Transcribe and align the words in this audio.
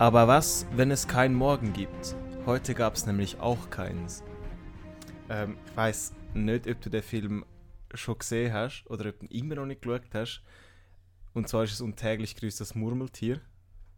Aber 0.00 0.28
was, 0.28 0.64
wenn 0.76 0.92
es 0.92 1.08
keinen 1.08 1.34
Morgen 1.34 1.72
gibt? 1.72 2.14
Heute 2.46 2.72
gab 2.74 2.94
es 2.94 3.04
nämlich 3.04 3.40
auch 3.40 3.68
keins. 3.68 4.22
Ähm, 5.28 5.58
ich 5.66 5.76
weiß 5.76 6.12
nicht, 6.34 6.68
ob 6.68 6.80
du 6.80 6.88
den 6.88 7.02
Film 7.02 7.44
schon 7.92 8.16
gesehen 8.16 8.52
hast 8.52 8.84
oder 8.86 9.08
ob 9.08 9.18
du 9.18 9.26
ihn 9.26 9.42
immer 9.42 9.56
noch 9.56 9.66
nicht 9.66 9.82
geschaut 9.82 10.02
hast. 10.14 10.44
Und 11.34 11.48
zwar 11.48 11.64
ist 11.64 11.72
es 11.72 11.80
untäglich 11.80 12.36
grüßt 12.36 12.60
das 12.60 12.76
Murmeltier. 12.76 13.40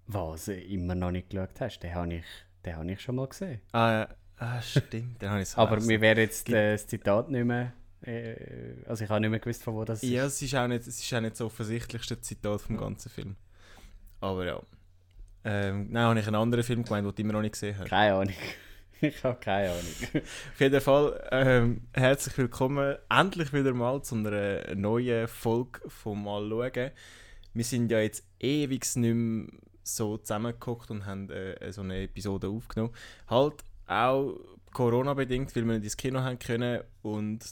Was 0.07 0.47
du 0.47 0.59
immer 0.59 0.95
noch 0.95 1.11
nicht 1.11 1.29
geschaut 1.29 1.61
hast, 1.61 1.81
den 1.81 1.95
habe 1.95 2.15
ich, 2.15 2.25
den 2.65 2.77
hab 2.77 2.87
ich 2.87 3.01
schon 3.03 3.17
mal 3.17 3.29
gesehen. 3.29 3.61
Ah, 3.73 4.09
ah 4.39 4.63
stimmt, 4.63 5.21
den 5.21 5.29
habe 5.29 5.43
ich 5.43 5.49
Aber 5.59 5.79
mir 5.81 6.01
wäre 6.01 6.23
jetzt 6.23 6.49
äh, 6.49 6.73
das 6.73 6.87
Zitat 6.87 7.29
nicht 7.29 7.45
mehr. 7.45 7.75
Äh, 8.01 8.87
also 8.87 9.05
ich 9.05 9.11
habe 9.11 9.21
nicht 9.21 9.31
mehr 9.31 9.39
gewusst, 9.39 9.63
von 9.63 9.75
wo 9.75 9.85
das 9.85 10.03
ist. 10.03 10.09
Ja, 10.09 10.25
es 10.25 10.41
ist 10.41 10.55
auch 10.55 10.67
nicht, 10.67 10.87
es 10.87 10.99
ist 10.99 11.13
auch 11.13 11.21
nicht 11.21 11.33
das 11.33 11.43
offensichtlichste 11.43 12.19
Zitat 12.23 12.63
vom 12.63 12.79
ganzen 12.79 13.11
Film. 13.11 13.37
Aber 14.23 14.47
ja. 14.47 14.63
Ähm, 15.45 15.89
nein, 15.91 16.05
habe 16.05 16.21
ich 16.21 16.27
einen 16.27 16.37
anderen 16.37 16.65
Film 16.65 16.85
gemeint, 16.85 17.07
den 17.07 17.15
du 17.15 17.23
immer 17.23 17.33
noch 17.33 17.41
nicht 17.41 17.53
gesehen 17.53 17.77
hast. 17.79 17.89
Keine 17.89 18.15
Ahnung. 18.15 18.35
Ich 19.03 19.25
habe 19.25 19.41
keine 19.41 19.71
Ahnung. 19.71 20.23
Auf 20.53 20.61
jeden 20.61 20.81
Fall 20.83 21.29
ähm, 21.33 21.81
herzlich 21.95 22.37
willkommen 22.37 22.97
endlich 23.09 23.51
wieder 23.55 23.73
mal 23.73 24.03
zu 24.03 24.15
einer 24.15 24.75
neuen 24.75 25.27
Folge 25.27 25.81
von 25.89 26.23
Mal 26.23 26.47
schauen. 26.47 26.91
Wir 27.55 27.65
sind 27.65 27.91
ja 27.91 28.01
jetzt 28.01 28.27
ewig 28.41 28.85
nicht 28.97 29.15
mehr 29.15 29.47
so 29.83 30.19
zusammengeguckt 30.19 30.91
und 30.91 31.07
haben 31.07 31.31
äh, 31.31 31.73
so 31.73 31.81
eine 31.81 32.03
Episode 32.03 32.49
aufgenommen. 32.49 32.93
Halt 33.27 33.65
auch 33.87 34.39
Corona-bedingt, 34.75 35.57
weil 35.57 35.65
wir 35.65 35.73
nicht 35.77 35.85
ins 35.85 35.97
Kino 35.97 36.21
haben 36.21 36.39
können 36.39 36.83
und 37.01 37.43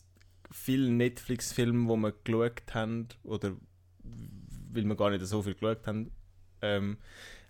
viele 0.50 0.90
Netflix-Filme, 0.90 1.90
die 1.94 2.00
wir 2.00 2.12
geschaut 2.12 2.74
haben, 2.74 3.08
oder 3.24 3.56
weil 4.70 4.84
wir 4.84 4.96
gar 4.96 5.08
nicht 5.08 5.24
so 5.24 5.40
viel 5.40 5.54
geschaut 5.54 5.86
haben, 5.86 6.10
ähm, 6.60 6.98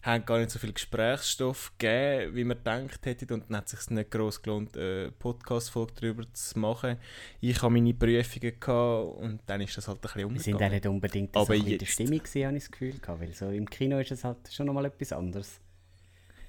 haben 0.08 0.24
gar 0.24 0.38
nicht 0.38 0.50
so 0.50 0.58
viel 0.58 0.72
Gesprächsstoff 0.72 1.72
gegeben, 1.78 2.34
wie 2.34 2.44
man 2.44 2.56
gedacht 2.56 3.04
hätte 3.04 3.32
und 3.34 3.44
dann 3.48 3.58
hat 3.58 3.72
es 3.72 3.78
sich 3.78 3.90
nicht 3.90 4.10
groß 4.10 4.42
gelohnt, 4.42 4.76
eine 4.76 5.12
Podcast-Folge 5.18 5.92
darüber 6.00 6.24
zu 6.32 6.58
machen. 6.58 6.96
Ich 7.40 7.60
habe 7.62 7.74
meine 7.74 7.92
Prüfungen 7.92 8.58
gehabt 8.58 9.18
und 9.18 9.40
dann 9.46 9.60
ist 9.60 9.76
das 9.76 9.86
halt 9.86 9.98
ein 9.98 10.00
bisschen 10.00 10.24
umgegangen. 10.24 10.46
Wir 10.46 10.58
sind 10.58 10.62
auch 10.62 10.70
nicht 10.70 10.86
unbedingt 10.86 11.36
Aber 11.36 11.46
so 11.46 11.52
in 11.52 11.78
der 11.78 11.86
Stimmung 11.86 12.18
gewesen, 12.18 12.46
habe 12.46 12.56
ich 12.56 12.62
das 12.64 12.70
Gefühl 12.72 12.98
gehabt, 12.98 13.20
weil 13.20 13.32
so 13.34 13.50
im 13.50 13.68
Kino 13.68 13.98
ist 13.98 14.10
es 14.10 14.24
halt 14.24 14.38
schon 14.50 14.66
nochmal 14.66 14.86
etwas 14.86 15.12
anderes. 15.12 15.60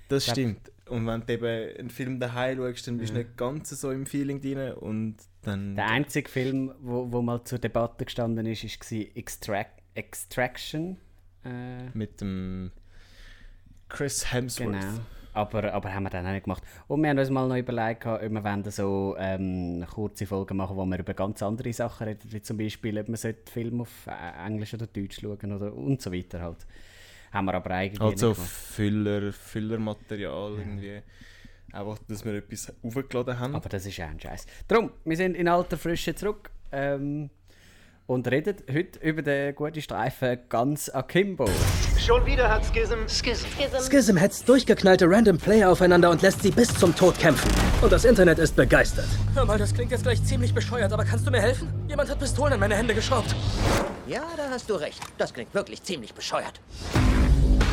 Das 0.07 0.25
glaub, 0.25 0.35
stimmt. 0.35 0.71
Und 0.87 1.05
wenn 1.05 1.25
du 1.25 1.33
eben 1.33 1.79
einen 1.79 1.89
Film 1.89 2.19
daheim 2.19 2.57
schaust, 2.57 2.87
dann 2.87 2.97
bist 2.97 3.13
du 3.13 3.17
ja. 3.17 3.23
nicht 3.23 3.37
ganz 3.37 3.69
so 3.69 3.91
im 3.91 4.05
Feeling 4.05 4.41
drin 4.41 4.73
und 4.73 5.17
dann... 5.43 5.75
Der 5.75 5.87
einzige 5.87 6.29
Film, 6.29 6.73
wo, 6.79 7.11
wo 7.11 7.21
mal 7.21 7.43
zur 7.43 7.59
Debatte 7.59 8.05
gestanden 8.05 8.45
ist, 8.45 8.63
war 8.63 8.99
Extract 9.15 9.83
Extraction. 9.93 10.97
Äh, 11.43 11.89
Mit 11.93 12.21
dem... 12.21 12.71
Chris 13.89 14.31
Hemsworth. 14.31 14.71
Genau. 14.71 14.99
Aber, 15.33 15.73
aber 15.73 15.93
haben 15.93 16.03
wir 16.03 16.09
dann 16.09 16.25
auch 16.25 16.31
nicht 16.31 16.43
gemacht. 16.43 16.63
Und 16.87 17.01
wir 17.01 17.09
haben 17.09 17.19
uns 17.19 17.29
mal 17.29 17.47
noch 17.47 17.55
überlegt, 17.55 18.05
ob 18.05 18.21
wir 18.21 18.43
wollen 18.43 18.71
so 18.71 19.15
ähm, 19.19 19.85
kurze 19.93 20.25
Folgen 20.25 20.57
machen, 20.57 20.75
wo 20.75 20.85
wir 20.85 20.99
über 20.99 21.13
ganz 21.13 21.43
andere 21.43 21.71
Sachen 21.71 22.07
reden, 22.07 22.31
wie 22.31 22.41
zum 22.41 22.57
Beispiel, 22.57 22.99
ob 22.99 23.09
man 23.09 23.35
Film 23.45 23.81
auf 23.81 24.07
äh, 24.07 24.45
Englisch 24.47 24.73
oder 24.73 24.87
Deutsch 24.87 25.21
schauen 25.21 25.53
oder 25.53 25.73
und 25.73 26.01
so 26.01 26.11
weiter 26.11 26.41
halt. 26.41 26.65
Haben 27.31 27.45
wir 27.45 27.53
aber 27.53 27.71
eigentlich 27.71 28.01
Also 28.01 28.33
Füller, 28.33 29.31
Füllermaterial 29.31 30.53
ja. 30.53 30.59
irgendwie. 30.59 31.01
Einfach, 31.71 31.99
dass 32.07 32.25
wir 32.25 32.33
etwas 32.33 32.73
aufgeladen 32.81 33.39
haben. 33.39 33.55
Aber 33.55 33.69
das 33.69 33.85
ist 33.85 33.97
ja 33.97 34.07
ein 34.07 34.19
Scheiß. 34.19 34.47
Darum, 34.67 34.91
wir 35.05 35.15
sind 35.15 35.35
in 35.35 35.47
alter 35.47 35.77
Frische 35.77 36.15
zurück. 36.15 36.49
Ähm, 36.71 37.29
und 38.09 38.27
redet 38.27 38.63
heute 38.73 38.99
über 39.07 39.21
den 39.21 39.53
guten 39.53 39.81
Streifen 39.81 40.39
ganz 40.49 40.89
akimbo. 40.89 41.47
Schon 41.99 42.25
wieder 42.25 42.49
hat 42.49 42.65
Schism. 42.65 43.07
Schism. 43.07 43.45
Schism. 43.55 43.91
Schism 43.91 44.17
hetzt 44.17 44.49
durchgeknallte 44.49 45.07
Random 45.07 45.37
Player 45.37 45.69
aufeinander 45.69 46.09
und 46.09 46.23
lässt 46.23 46.41
sie 46.41 46.49
bis 46.49 46.73
zum 46.73 46.95
Tod 46.95 47.19
kämpfen. 47.19 47.51
Und 47.83 47.91
das 47.91 48.05
Internet 48.05 48.39
ist 48.39 48.55
begeistert. 48.55 49.05
Hör 49.35 49.45
mal, 49.45 49.59
das 49.59 49.75
klingt 49.75 49.91
jetzt 49.91 50.01
gleich 50.01 50.23
ziemlich 50.23 50.55
bescheuert, 50.55 50.91
aber 50.91 51.05
kannst 51.05 51.27
du 51.27 51.31
mir 51.31 51.39
helfen? 51.39 51.67
Jemand 51.87 52.09
hat 52.09 52.17
Pistolen 52.17 52.53
in 52.53 52.59
meine 52.59 52.75
Hände 52.75 52.95
geschraubt. 52.95 53.35
Ja, 54.07 54.23
da 54.35 54.49
hast 54.49 54.67
du 54.71 54.73
recht. 54.73 54.99
Das 55.19 55.31
klingt 55.31 55.53
wirklich 55.53 55.83
ziemlich 55.83 56.15
bescheuert. 56.15 56.59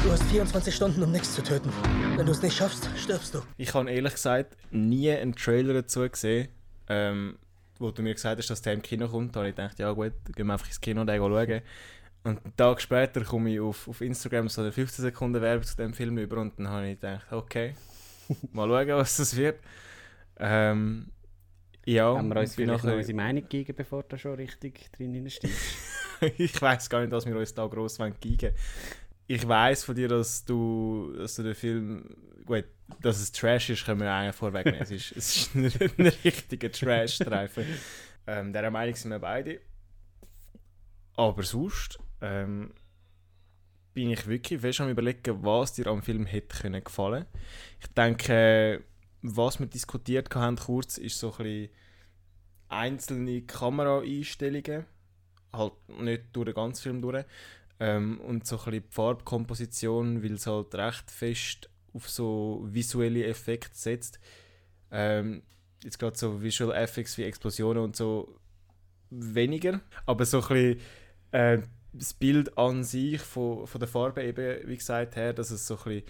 Du 0.04 0.12
hast 0.12 0.22
24 0.24 0.74
Stunden, 0.74 1.02
um 1.02 1.12
nichts 1.12 1.34
zu 1.34 1.42
töten. 1.42 1.72
Wenn 2.14 2.26
du 2.26 2.32
es 2.32 2.42
nicht 2.42 2.54
schaffst, 2.54 2.90
stirbst 2.94 3.34
du. 3.34 3.40
Ich 3.56 3.72
habe 3.72 3.90
ehrlich 3.90 4.12
gesagt 4.12 4.54
nie 4.70 5.10
einen 5.10 5.34
Trailer 5.34 5.72
dazu 5.72 6.06
gesehen. 6.06 6.48
Ähm, 6.88 7.38
wo 7.78 7.90
du 7.90 8.02
mir 8.02 8.14
gesagt 8.14 8.38
hast, 8.38 8.50
dass 8.50 8.62
der 8.62 8.74
im 8.74 8.82
Kino 8.82 9.08
kommt, 9.08 9.36
habe 9.36 9.48
ich 9.48 9.54
gedacht, 9.54 9.78
ja 9.78 9.90
gut, 9.92 10.12
gehen 10.34 10.46
wir 10.46 10.54
einfach 10.54 10.66
ins 10.66 10.80
Kino 10.80 11.00
und 11.00 11.06
den 11.06 11.18
schauen. 11.18 11.62
Und 12.24 12.44
einen 12.44 12.56
Tag 12.56 12.80
später 12.80 13.22
komme 13.22 13.52
ich 13.52 13.60
auf, 13.60 13.86
auf 13.86 14.00
Instagram 14.00 14.48
so 14.48 14.60
eine 14.60 14.72
15 14.72 15.04
Sekunden 15.04 15.40
Werbung 15.40 15.64
zu 15.64 15.76
dem 15.76 15.94
Film 15.94 16.18
über 16.18 16.38
und 16.38 16.58
dann 16.58 16.68
habe 16.68 16.88
ich 16.88 17.00
gedacht, 17.00 17.32
okay, 17.32 17.74
mal 18.52 18.68
schauen, 18.68 18.96
was 18.96 19.16
das 19.16 19.36
wird. 19.36 19.60
Ähm, 20.38 21.12
ja, 21.84 22.16
Haben 22.16 22.28
wir 22.28 22.40
uns 22.40 22.56
vielleicht 22.56 22.82
nachher... 22.82 22.90
noch 22.90 22.98
unsere 22.98 23.16
Meinung 23.16 23.42
gegeben, 23.42 23.74
bevor 23.76 24.02
du 24.02 24.18
schon 24.18 24.34
richtig 24.34 24.90
drin 24.90 25.30
steigst? 25.30 25.76
ich 26.38 26.60
weiß 26.60 26.90
gar 26.90 27.00
nicht, 27.00 27.12
dass 27.12 27.26
wir 27.26 27.36
uns 27.36 27.54
da 27.54 27.66
gross 27.66 27.98
geben 28.20 28.52
Ich 29.26 29.46
weiß 29.46 29.84
von 29.84 29.94
dir, 29.94 30.08
dass 30.08 30.44
du, 30.44 31.12
dass 31.18 31.34
du 31.36 31.42
den 31.42 31.54
Film 31.54 32.16
gut, 32.44 32.64
dass 33.00 33.20
es 33.20 33.32
Trash 33.32 33.70
ist, 33.70 33.84
können 33.84 34.00
wir 34.00 34.12
eigentlich 34.12 34.36
vorwegnehmen. 34.36 34.80
es, 34.80 34.90
ist, 34.90 35.16
es 35.16 35.36
ist 35.36 35.54
ein, 35.54 36.06
richtiger 36.24 36.70
Trash-Streifen. 36.70 37.64
Ähm, 38.26 38.52
der 38.52 38.70
Meinung 38.70 38.94
sind 38.94 39.10
wir 39.10 39.18
beide. 39.18 39.60
Aber 41.16 41.42
sonst 41.42 41.98
ähm, 42.20 42.72
bin 43.94 44.10
ich 44.10 44.26
wirklich 44.26 44.60
fest 44.60 44.80
am 44.80 44.90
überlegen, 44.90 45.42
was 45.42 45.72
dir 45.72 45.86
am 45.86 46.02
Film 46.02 46.26
hätte 46.26 46.58
können 46.60 46.84
gefallen. 46.84 47.24
Ich 47.80 47.88
denke, 47.88 48.84
was 49.22 49.58
wir 49.58 49.66
diskutiert 49.66 50.34
haben 50.34 50.56
kurz, 50.56 50.98
ist 50.98 51.18
so 51.18 51.32
ein 51.32 51.36
bisschen 51.38 51.70
einzelne 52.68 53.42
Kameraeinstellungen, 53.42 54.84
halt 55.52 55.72
nicht 55.88 56.24
durch 56.32 56.46
den 56.46 56.54
ganzen 56.54 56.82
Film 56.82 57.02
durch, 57.02 57.24
ähm, 57.80 58.20
und 58.20 58.46
so 58.46 58.56
ein 58.56 58.64
bisschen 58.64 58.82
die 58.82 58.88
Farbkomposition, 58.94 60.22
weil 60.22 60.34
es 60.34 60.46
halt 60.46 60.74
recht 60.74 61.10
fest 61.10 61.70
auf 61.92 62.08
so 62.08 62.66
visuelle 62.68 63.24
Effekte 63.24 63.76
setzt. 63.76 64.18
Ähm, 64.90 65.42
jetzt 65.82 65.98
gerade 65.98 66.16
so 66.16 66.42
Visual 66.42 66.74
Effects 66.74 67.18
wie 67.18 67.24
Explosionen 67.24 67.82
und 67.82 67.96
so 67.96 68.38
weniger, 69.10 69.80
aber 70.04 70.24
so 70.24 70.42
ein 70.42 70.48
bisschen 70.48 70.80
äh, 71.32 71.58
das 71.92 72.12
Bild 72.14 72.56
an 72.58 72.84
sich 72.84 73.20
von, 73.20 73.66
von 73.66 73.78
der 73.78 73.88
Farbe 73.88 74.22
eben, 74.22 74.68
wie 74.68 74.76
gesagt, 74.76 75.16
her, 75.16 75.32
dass 75.32 75.50
es 75.50 75.66
so 75.66 75.76
ein 75.78 75.84
bisschen 75.84 76.04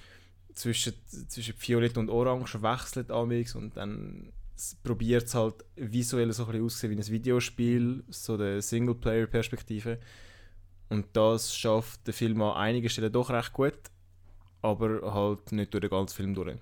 zwischen, 0.54 0.94
zwischen 1.28 1.54
Violett 1.58 1.98
und 1.98 2.10
Orange 2.10 2.62
wechselt 2.62 3.10
und 3.10 3.76
dann 3.76 4.32
probiert 4.82 5.24
es 5.24 5.34
halt 5.34 5.64
visuell 5.76 6.32
so 6.32 6.44
ein 6.44 6.52
bisschen 6.52 6.64
aussehen 6.64 6.90
wie 6.92 6.96
ein 6.96 7.06
Videospiel, 7.06 8.04
so 8.08 8.36
der 8.36 8.62
Singleplayer-Perspektive. 8.62 9.98
Und 10.88 11.06
das 11.14 11.56
schafft 11.56 12.06
der 12.06 12.14
Film 12.14 12.40
an 12.42 12.56
einigen 12.56 12.88
Stellen 12.88 13.12
doch 13.12 13.30
recht 13.30 13.52
gut 13.52 13.74
aber 14.66 15.14
halt 15.14 15.52
nicht 15.52 15.72
durch 15.72 15.80
den 15.80 15.90
ganzen 15.90 16.14
Film 16.14 16.34
durch. 16.34 16.56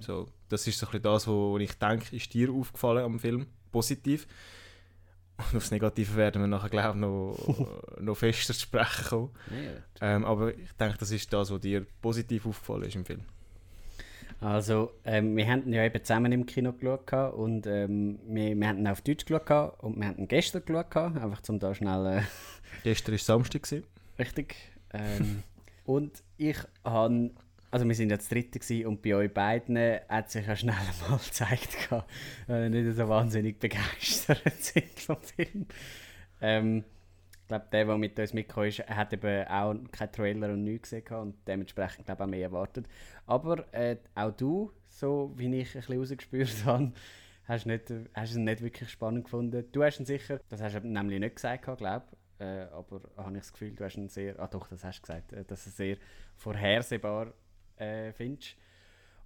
So, 0.00 0.26
das 0.48 0.66
ist 0.66 0.78
so 0.78 0.86
ein 0.86 0.90
bisschen 0.90 1.02
das, 1.02 1.26
was 1.28 1.60
ich 1.60 1.78
denke, 1.78 2.16
ist 2.16 2.34
dir 2.34 2.50
aufgefallen 2.50 3.04
am 3.04 3.18
Film, 3.18 3.46
positiv. 3.70 4.26
Und 5.36 5.56
aufs 5.56 5.70
Negative 5.70 6.16
werden 6.16 6.42
wir 6.42 6.48
nachher, 6.48 6.68
glaube 6.68 6.88
ich, 6.88 6.94
noch, 6.96 7.96
noch 8.00 8.16
fester 8.16 8.54
zu 8.54 8.60
sprechen 8.60 9.04
kommen. 9.08 9.30
Ja, 10.00 10.16
ähm, 10.16 10.24
aber 10.24 10.52
ich 10.52 10.72
denke, 10.72 10.98
das 10.98 11.12
ist 11.12 11.32
das, 11.32 11.52
was 11.52 11.60
dir 11.60 11.86
positiv 12.02 12.46
aufgefallen 12.46 12.84
ist 12.84 12.96
im 12.96 13.04
Film. 13.04 13.20
Also, 14.40 14.92
ähm, 15.04 15.36
wir 15.36 15.46
haben 15.46 15.66
ihn 15.66 15.74
ja 15.74 15.84
eben 15.84 16.02
zusammen 16.02 16.32
im 16.32 16.44
Kino 16.44 16.72
geschaut 16.72 17.34
und 17.34 17.66
ähm, 17.68 18.18
wir, 18.26 18.56
wir 18.56 18.68
haben 18.68 18.78
ihn 18.78 18.88
auf 18.88 19.00
Deutsch 19.02 19.26
geschaut 19.26 19.78
und 19.80 19.96
wir 19.96 20.08
haben 20.08 20.18
ihn 20.18 20.28
gestern 20.28 20.64
geschaut, 20.64 20.96
einfach 20.96 21.42
zum 21.42 21.60
da 21.60 21.72
schnell... 21.72 22.18
Äh 22.18 22.22
gestern 22.82 23.12
war 23.12 23.18
Samstag. 23.18 23.68
Richtig. 24.18 24.56
Ähm, 24.92 25.42
Und 25.88 26.22
ich 26.36 26.58
habe, 26.84 27.30
also 27.70 27.88
wir 27.88 27.94
sind 27.94 28.10
jetzt 28.10 28.30
Dritte 28.30 28.86
und 28.86 29.00
bei 29.00 29.14
euch 29.14 29.32
beiden 29.32 29.78
hat 30.06 30.30
sich 30.30 30.46
ja 30.46 30.54
schnell 30.54 30.74
mal 31.08 31.16
gezeigt, 31.16 31.78
dass 31.88 32.04
wir 32.46 32.68
nicht 32.68 32.94
so 32.94 33.08
wahnsinnig 33.08 33.58
begeistert 33.58 34.42
sind 34.58 35.00
vom 35.00 35.16
Film. 35.22 35.66
Ähm, 36.42 36.84
ich 37.40 37.48
glaube, 37.48 37.64
der, 37.72 37.86
der 37.86 37.96
mit 37.96 38.18
uns 38.18 38.34
mitgekommen 38.34 38.68
ist, 38.68 38.80
hat 38.80 39.14
eben 39.14 39.48
auch 39.48 39.74
keinen 39.90 40.12
Trailer 40.12 40.52
und 40.52 40.64
nichts 40.64 40.90
gesehen 40.90 41.16
und 41.16 41.36
dementsprechend 41.46 42.04
glaube 42.04 42.20
ich 42.20 42.26
auch 42.26 42.30
mehr 42.30 42.42
erwartet. 42.42 42.86
Aber 43.24 43.64
äh, 43.72 43.96
auch 44.14 44.32
du, 44.32 44.70
so 44.90 45.32
wie 45.36 45.46
ich 45.58 45.74
ein 45.74 45.80
bisschen 45.80 45.98
rausgespürt 45.98 46.64
habe, 46.66 46.92
hast, 47.44 47.64
nicht, 47.64 47.90
hast 48.12 48.34
ihn 48.34 48.44
nicht 48.44 48.60
wirklich 48.60 48.90
spannend 48.90 49.24
gefunden. 49.24 49.64
Du 49.72 49.82
hast 49.82 50.00
ihn 50.00 50.04
sicher, 50.04 50.38
das 50.50 50.60
hast 50.60 50.74
du 50.74 50.86
nämlich 50.86 51.18
nicht 51.18 51.36
gesagt, 51.36 51.62
glaube 51.62 52.02
ich, 52.12 52.18
äh, 52.38 52.62
aber 52.72 53.00
habe 53.16 53.36
ich 53.36 53.42
das 53.42 53.52
Gefühl, 53.52 53.74
du 53.74 53.84
hast 53.84 53.96
einen 53.96 54.08
sehr, 54.08 54.38
ah 54.38 54.46
doch, 54.46 54.68
das 54.68 54.84
hast 54.84 54.98
du 54.98 55.02
gesagt, 55.02 55.32
äh, 55.32 55.44
dass 55.44 55.64
du 55.64 55.70
sehr 55.70 55.96
vorhersehbar 56.36 57.32
äh, 57.76 58.12
findest. 58.12 58.56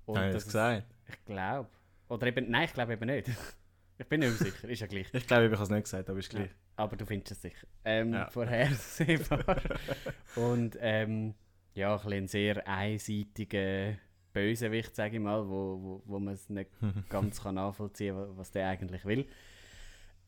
Und 0.06 0.18
Habe 0.18 0.28
ich 0.28 0.34
das 0.34 0.44
gesagt? 0.46 0.86
ich 1.08 1.24
glaube. 1.24 1.68
Oder 2.08 2.26
eben, 2.26 2.50
nein, 2.50 2.64
ich 2.64 2.74
glaube 2.74 2.94
eben 2.94 3.06
nicht. 3.06 3.28
ich 3.98 4.06
bin 4.06 4.20
nicht 4.20 4.38
sicher, 4.38 4.68
ist 4.68 4.80
ja 4.80 4.86
gleich. 4.86 5.12
ich 5.12 5.26
glaube, 5.26 5.46
ich 5.46 5.52
habe 5.52 5.62
es 5.62 5.70
nicht 5.70 5.84
gesagt, 5.84 6.10
aber 6.10 6.18
ist 6.18 6.30
gleich. 6.30 6.46
Ja, 6.46 6.52
aber 6.76 6.96
du 6.96 7.06
findest 7.06 7.32
es 7.32 7.42
sicher. 7.42 7.66
Ähm, 7.84 8.12
ja. 8.14 8.30
Vorhersehbar. 8.30 9.56
und 10.36 10.76
ähm, 10.80 11.34
ja, 11.74 11.94
ein, 11.94 12.02
bisschen 12.02 12.12
ein 12.12 12.28
sehr 12.28 12.68
einseitiger 12.68 13.96
Bösewicht, 14.32 14.94
sage 14.96 15.16
ich 15.16 15.22
mal, 15.22 15.46
wo, 15.48 15.80
wo, 15.80 16.02
wo 16.06 16.18
man 16.18 16.34
es 16.34 16.48
nicht 16.48 16.70
ganz 17.08 17.42
kann 17.42 17.54
nachvollziehen 17.56 18.16
kann, 18.16 18.36
was 18.36 18.50
der 18.50 18.68
eigentlich 18.68 19.04
will. 19.04 19.26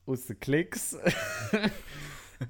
Aus 0.06 0.26
den 0.26 0.38
Klicks. 0.38 0.98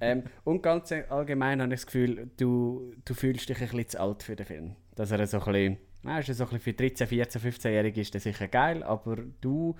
Ähm, 0.00 0.24
und 0.44 0.62
ganz 0.62 0.92
allgemein 0.92 1.60
habe 1.60 1.72
ich 1.74 1.80
das 1.80 1.86
Gefühl, 1.86 2.30
du, 2.36 2.94
du 3.04 3.14
fühlst 3.14 3.48
dich 3.48 3.56
ein 3.60 3.68
bisschen 3.68 3.88
zu 3.88 4.00
alt 4.00 4.22
für 4.22 4.36
den 4.36 4.46
Film. 4.46 4.76
Dass 4.94 5.10
er 5.10 5.26
so 5.26 5.38
ein 5.40 5.44
bisschen, 5.52 5.78
ja, 6.04 6.18
ist 6.18 6.26
so 6.26 6.44
ein 6.44 6.50
bisschen 6.50 6.60
für 6.60 6.72
13, 6.72 7.06
14, 7.06 7.42
15-Jährige 7.42 8.00
ist 8.00 8.14
das 8.14 8.22
sicher 8.22 8.48
geil, 8.48 8.82
aber 8.82 9.16
du... 9.40 9.72
Gut, 9.72 9.78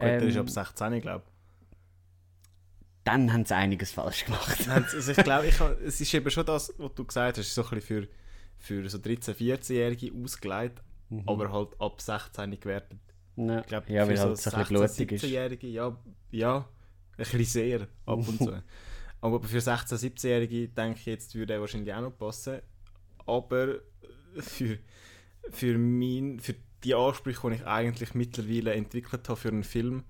der 0.00 0.22
ist 0.22 0.34
ähm, 0.34 0.42
ab 0.42 0.50
16, 0.50 1.00
glaube 1.00 1.24
Dann 3.04 3.32
haben 3.32 3.44
sie 3.44 3.54
einiges 3.54 3.92
falsch 3.92 4.24
gemacht. 4.24 4.60
ich. 4.60 4.68
Also 4.68 5.12
ich 5.12 5.16
glaube, 5.18 5.46
ich, 5.46 5.60
es 5.84 6.00
ist 6.00 6.12
eben 6.14 6.30
schon 6.30 6.44
das, 6.46 6.72
was 6.76 6.94
du 6.94 7.04
gesagt 7.04 7.38
hast, 7.38 7.54
so 7.54 7.62
ein 7.62 7.70
bisschen 7.70 8.08
für, 8.58 8.82
für 8.82 8.88
so 8.88 8.98
13, 8.98 9.34
14-Jährige 9.34 10.12
ausgelegt, 10.22 10.82
aber 11.26 11.50
halt 11.52 11.80
ab 11.80 12.00
16 12.00 12.60
gewertet. 12.60 12.98
Ja, 13.36 13.60
Ich 13.60 13.66
glaube, 13.66 13.92
ja 13.92 14.04
für 14.04 14.10
weil 14.10 14.18
halt 14.20 14.38
so 14.38 14.50
ein 14.50 14.58
bisschen 14.58 14.76
blutig 14.76 15.12
ist. 15.12 15.24
17-Jährige, 15.24 15.66
ja, 15.68 15.96
ja, 16.30 16.56
ein 16.58 17.16
bisschen 17.16 17.44
sehr, 17.44 17.80
ab 18.04 18.18
und 18.28 18.38
zu. 18.38 18.62
aber 19.34 19.46
für 19.46 19.58
16-, 19.58 19.94
17-Jährige 19.94 20.68
denke 20.68 21.00
ich, 21.00 21.06
jetzt 21.06 21.34
würde 21.34 21.54
er 21.54 21.60
wahrscheinlich 21.60 21.92
auch 21.94 22.00
noch 22.00 22.16
passen. 22.16 22.60
Aber 23.26 23.80
für, 24.38 24.78
für, 25.50 25.78
mein, 25.78 26.40
für 26.40 26.54
die 26.84 26.94
Ansprüche, 26.94 27.48
die 27.48 27.56
ich 27.56 27.66
eigentlich 27.66 28.14
mittlerweile 28.14 28.74
entwickelt 28.74 29.28
habe 29.28 29.40
für 29.40 29.48
einen 29.48 29.64
Film, 29.64 30.04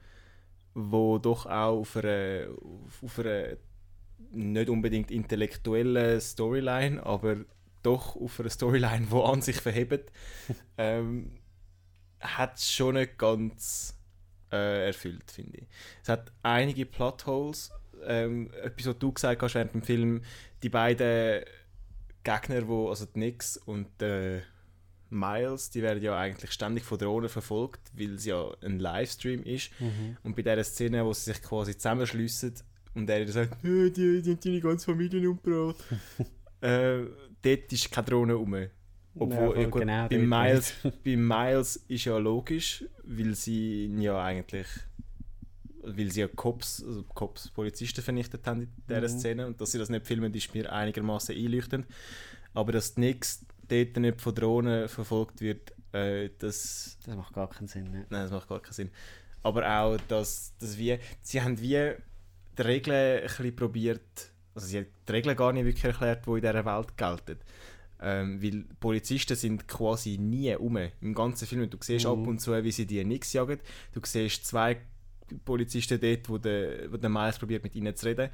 wo 0.75 1.19
doch 1.19 1.47
auch 1.47 1.81
auf 1.81 1.97
einer, 1.97 2.49
auf, 3.03 3.19
einer 3.19 3.57
nicht 4.31 4.69
unbedingt 4.69 5.11
intellektuellen 5.11 6.21
Storyline, 6.21 7.05
aber 7.05 7.37
doch 7.83 8.17
auf 8.17 8.41
einer 8.41 8.51
Storyline, 8.51 9.07
die 9.07 9.17
an 9.17 9.43
sich 9.43 9.57
verhebt, 9.57 10.13
ähm, 10.79 11.39
hat 12.21 12.57
es 12.57 12.71
schon 12.71 12.95
nicht 12.95 13.17
ganz 13.19 13.97
äh, 14.53 14.87
erfüllt, 14.87 15.31
finde 15.31 15.59
ich. 15.59 15.67
Es 16.03 16.09
hat 16.09 16.33
einige 16.43 16.87
Plotholes. 16.87 17.73
Ähm, 18.05 18.51
etwas, 18.63 18.87
was 18.87 18.99
du 18.99 19.13
gesagt 19.13 19.43
hast 19.43 19.55
während 19.55 19.75
dem 19.75 19.83
Film, 19.83 20.23
die 20.63 20.69
beiden 20.69 21.45
Gegner, 22.23 22.67
wo, 22.67 22.89
also 22.89 23.07
die 23.07 23.19
Nix 23.19 23.57
und 23.57 24.03
äh, 24.03 24.41
Miles, 25.11 25.71
die 25.71 25.83
werden 25.83 26.03
ja 26.03 26.19
eigentlich 26.19 26.51
ständig 26.53 26.85
von 26.85 26.99
Drohnen 26.99 27.29
verfolgt, 27.29 27.81
weil 27.97 28.15
es 28.15 28.25
ja 28.25 28.45
ein 28.63 28.81
Livestream 28.81 29.43
ist. 29.45 29.71
Und 30.25 30.35
bei 30.35 30.43
dieser 30.43 30.65
Szene, 30.65 31.05
wo 31.05 31.13
sie 31.13 31.33
sich 31.33 31.43
quasi 31.43 31.77
zusammenschliessen 31.77 32.55
und 32.95 33.09
er 33.09 33.29
sagt, 33.29 33.65
«Äh, 33.65 33.91
die, 33.91 34.23
die 34.23 34.31
haben 34.31 34.41
deine 34.43 34.61
ganze 34.61 34.87
Familie 34.87 35.31
umgebracht, 35.31 35.77
äh, 36.61 37.03
dort 37.43 37.73
ist 37.73 37.93
keine 37.93 38.07
Drohne 38.07 38.35
rum. 38.35 38.57
Obwohl, 39.19 39.59
ja, 39.59 39.69
gut, 39.69 39.81
genau 39.81 40.09
bei, 40.09 40.19
Miles, 40.19 40.75
bei 41.05 41.17
Miles 41.17 41.77
ist 41.89 42.05
ja 42.05 42.19
logisch, 42.19 42.85
weil 43.05 43.35
sie 43.35 43.85
ihn 43.85 44.01
ja 44.01 44.23
eigentlich 44.23 44.67
weil 45.87 46.11
sie 46.11 46.21
ja 46.21 46.29
Cops, 46.29 46.83
also 46.87 47.03
Cops, 47.15 47.49
Polizisten 47.51 48.03
vernichtet 48.03 48.47
haben 48.47 48.63
in 48.63 48.69
dieser 48.89 49.01
Mhm. 49.03 49.09
Szene 49.19 49.47
und 49.47 49.61
dass 49.61 49.73
sie 49.73 49.79
das 49.79 49.89
nicht 49.89 50.07
filmen, 50.07 50.33
ist 50.35 50.55
mir 50.55 50.73
einigermaßen 50.73 51.35
einleuchtend. 51.37 51.87
Aber 52.55 52.73
dass 52.73 52.97
nichts 52.97 53.45
dort 53.69 53.97
nicht 53.97 54.21
von 54.21 54.35
Drohnen 54.35 54.89
verfolgt 54.89 55.41
wird, 55.41 55.73
äh, 55.93 56.31
das, 56.39 56.99
Das 57.05 57.17
macht 57.17 57.35
gar 57.35 57.49
keinen 57.49 57.69
Sinn. 57.69 57.85
Ne? 57.91 58.07
nein, 58.11 58.23
das 58.23 58.31
macht 58.31 58.49
gar 58.49 58.61
keinen 58.61 58.73
Sinn. 58.73 58.91
Aber 59.43 59.65
auch, 59.81 59.97
dass, 60.09 60.55
dass 60.59 60.77
wir, 60.77 60.99
sie 61.23 61.41
haben 61.41 61.61
wie 61.61 61.93
die 62.59 62.63
Regeln 62.63 63.21
ein 63.23 63.27
bisschen 63.27 63.55
probiert, 63.57 64.31
also 64.55 64.67
sie 64.67 64.79
haben 64.79 64.87
die 65.07 65.13
Regeln 65.13 65.37
gar 65.37 65.53
nicht 65.53 65.67
wirklich 65.67 65.85
erklärt, 65.85 66.27
die 66.27 66.31
in 66.31 66.37
dieser 66.41 66.65
Welt 66.65 66.97
gelten. 66.97 67.39
Ähm, 68.01 68.43
weil 68.43 68.65
Polizisten 68.81 69.37
sind 69.37 69.67
quasi 69.69 70.19
nie 70.19 70.55
um 70.57 70.77
im 71.01 71.15
ganzen 71.15 71.47
Film. 71.47 71.69
Du 71.71 71.79
siehst 71.81 72.05
ab 72.07 72.27
und 72.27 72.41
zu, 72.41 72.53
wie 72.63 72.71
sie 72.73 72.87
die 72.87 73.03
nix 73.05 73.33
jagen. 73.33 73.59
Du 73.93 74.01
siehst 74.05 74.45
zwei 74.47 74.79
Polizisten 75.45 76.01
dort, 76.01 76.29
wo 76.29 76.39
der, 76.39 76.91
wo 76.91 76.97
der 76.97 77.11
Miles 77.11 77.39
probiert 77.39 77.63
mit 77.63 77.75
ihnen 77.75 77.95
zu 77.95 78.07
reden. 78.07 78.31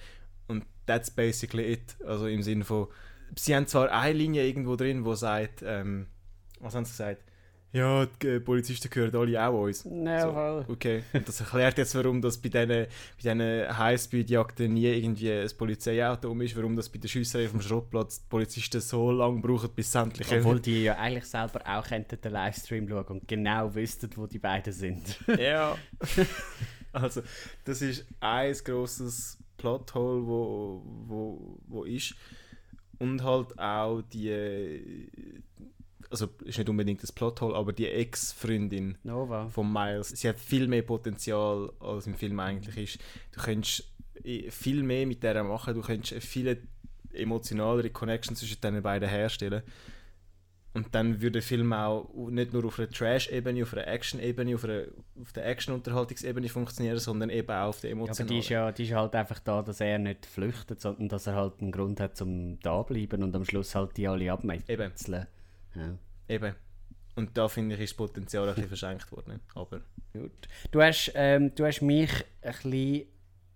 Und 0.49 0.65
that's 0.87 1.11
basically 1.11 1.73
it. 1.73 1.97
Also 2.07 2.27
im 2.27 2.43
Sinne 2.43 2.65
von, 2.65 2.89
sie 3.37 3.55
haben 3.55 3.67
zwar 3.67 3.91
eine 3.91 4.19
Linie 4.19 4.47
irgendwo 4.47 4.77
drin, 4.77 5.05
wo 5.05 5.15
sagt, 5.15 5.63
ähm, 5.65 6.07
was 6.61 6.75
haben 6.75 6.85
sie 6.85 6.93
gesagt? 6.93 7.25
Ja, 7.73 8.05
die 8.05 8.27
äh, 8.27 8.41
Polizisten 8.41 8.91
gehören 8.91 9.17
alle 9.17 9.49
auch 9.49 9.63
uns. 9.63 9.89
Ja, 9.91 10.31
voll. 10.31 10.65
Okay, 10.69 11.03
und 11.15 11.27
das 11.27 11.41
erklärt 11.41 11.79
jetzt, 11.79 11.95
warum 11.95 12.21
das 12.21 12.37
bei 12.37 12.51
diesen, 12.51 12.69
bei 12.69 12.87
diesen 13.17 13.41
Highspeed-Jagden 13.41 14.75
nie 14.75 14.89
irgendwie 14.89 15.33
ein 15.33 15.51
Polizeiauto 15.57 16.31
um 16.31 16.43
ist, 16.43 16.55
warum 16.55 16.77
das 16.77 16.91
bei 16.91 16.99
den 16.99 17.09
Schüssen 17.09 17.43
auf 17.43 17.51
dem 17.53 17.63
Schrottplatz 17.63 18.21
die 18.21 18.29
Polizisten 18.29 18.81
so 18.83 19.11
lange 19.11 19.41
brauchen, 19.41 19.71
bis 19.75 19.91
sämtliche... 19.91 20.37
Obwohl 20.37 20.61
die 20.61 20.85
ja 20.85 20.99
eigentlich 20.99 21.25
selber 21.25 21.63
auch 21.65 21.87
könnten 21.87 22.21
den 22.21 22.33
Livestream 22.33 22.87
schauen 22.87 23.07
und 23.07 23.27
genau 23.27 23.75
wüssten, 23.75 24.11
wo 24.17 24.27
die 24.27 24.39
beiden 24.39 24.73
sind. 24.73 25.19
Ja. 25.39 25.75
also, 26.93 27.23
das 27.65 27.83
ist 27.83 28.07
ein 28.21 28.55
grosses 28.65 29.39
Plothole, 29.57 30.27
wo, 30.27 30.83
wo, 30.85 31.59
wo 31.67 31.85
ist. 31.85 32.15
Und 32.99 33.23
halt 33.23 33.59
auch 33.59 34.03
die. 34.03 35.09
Also, 36.11 36.29
ist 36.45 36.59
nicht 36.59 36.69
unbedingt 36.69 37.03
das 37.03 37.11
Plothole, 37.11 37.55
aber 37.55 37.73
die 37.73 37.89
Ex-Freundin 37.89 38.99
Nova. 39.03 39.49
von 39.49 39.73
Miles. 39.73 40.11
Sie 40.11 40.29
hat 40.29 40.39
viel 40.39 40.69
mehr 40.69 40.83
Potenzial, 40.83 41.73
als 41.81 42.07
im 42.07 42.15
Film 42.15 42.39
eigentlich 42.39 42.77
ist. 42.77 43.03
Du 43.33 43.41
könntest 43.41 43.91
eh, 44.23 44.51
viel 44.51 44.83
mehr 44.83 45.07
mit 45.07 45.23
der 45.23 45.43
machen, 45.43 45.75
du 45.75 45.81
könntest 45.81 46.13
eine 46.13 46.21
viel 46.21 46.63
emotionalere 47.13 47.91
Connection 47.91 48.37
zwischen 48.37 48.61
den 48.61 48.83
beiden 48.83 49.09
herstellen. 49.09 49.63
Und 50.75 50.95
dann 50.95 51.21
würde 51.21 51.33
der 51.33 51.43
Film 51.43 51.73
auch 51.75 52.09
nicht 52.31 52.55
nur 52.55 52.65
auf 52.65 52.79
einer 52.79 52.89
Trash-Ebene, 52.89 53.63
auf 53.63 53.75
einer 53.75 53.87
Action-Ebene, 53.87 54.55
auf, 54.55 54.65
einer, 54.65 54.85
auf 55.21 55.33
der 55.33 55.47
Action-Unterhaltungsebene 55.47 56.49
funktionieren, 56.49 56.99
sondern 56.99 57.29
eben 57.29 57.51
auch 57.51 57.69
auf 57.69 57.81
der 57.81 57.91
Ja, 57.91 57.97
aber 57.97 58.05
emotionalen. 58.05 58.29
die 58.29 58.39
ist, 58.39 58.49
ja, 58.49 58.73
die 58.73 58.85
ist 58.85 58.93
halt 58.93 59.15
einfach 59.15 59.39
da, 59.41 59.61
dass 59.61 59.81
er 59.81 59.99
nicht 59.99 60.25
flüchtet, 60.25 60.81
sondern 60.81 61.11
dass 61.11 61.27
er 61.27 61.35
halt 61.35 61.61
einen 61.61 61.73
Grund 61.73 62.01
hat, 62.01 62.17
zum 62.17 62.59
da 62.61 62.83
bleiben 62.83 63.23
und 63.23 63.37
am 63.37 63.45
Schluss 63.45 63.75
halt 63.75 63.97
die 63.99 64.09
alle 64.09 64.33
abmetzeln. 64.33 65.27
Ja. 65.75 65.99
Eben. 66.29 66.55
Und 67.17 67.37
da 67.37 67.49
finde 67.49 67.75
ich, 67.75 67.83
ist 67.83 67.91
das 67.91 67.97
Potenzial 67.99 68.49
ein 68.49 68.55
bisschen 68.55 68.69
verschenkt 68.69 69.13
worden. 69.13 69.41
Aber 69.55 69.83
Gut. 70.15 70.49
Du 70.71 70.83
hast, 70.83 71.13
ähm, 71.15 71.55
du 71.55 71.65
hast 71.65 71.81
mich 71.83 72.11
ein 72.43 72.53
bisschen 72.53 73.07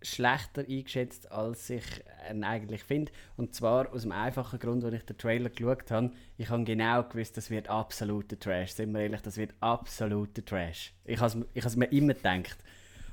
schlechter 0.02 0.62
eingeschätzt, 0.68 1.30
als 1.32 1.70
ich 1.70 1.84
ihn 2.30 2.44
eigentlich 2.44 2.84
finde. 2.84 3.12
Und 3.36 3.54
zwar 3.54 3.92
aus 3.92 4.02
dem 4.02 4.12
einfachen 4.12 4.58
Grund, 4.58 4.84
als 4.84 4.94
ich 4.94 5.04
den 5.04 5.18
Trailer 5.18 5.50
geschaut 5.50 5.90
habe. 5.90 6.12
Ich 6.36 6.50
habe 6.50 6.64
genau 6.64 7.02
gewusst, 7.02 7.36
das 7.36 7.50
wird 7.50 7.68
absoluter 7.68 8.38
Trash. 8.38 8.72
Sind 8.72 8.92
wir 8.92 9.00
ehrlich, 9.00 9.22
das 9.22 9.36
wird 9.36 9.54
absoluter 9.60 10.44
Trash. 10.44 10.92
Ich 11.04 11.20
habe 11.20 11.46
es 11.54 11.76
mir 11.76 11.86
immer 11.86 12.14
gedacht. 12.14 12.58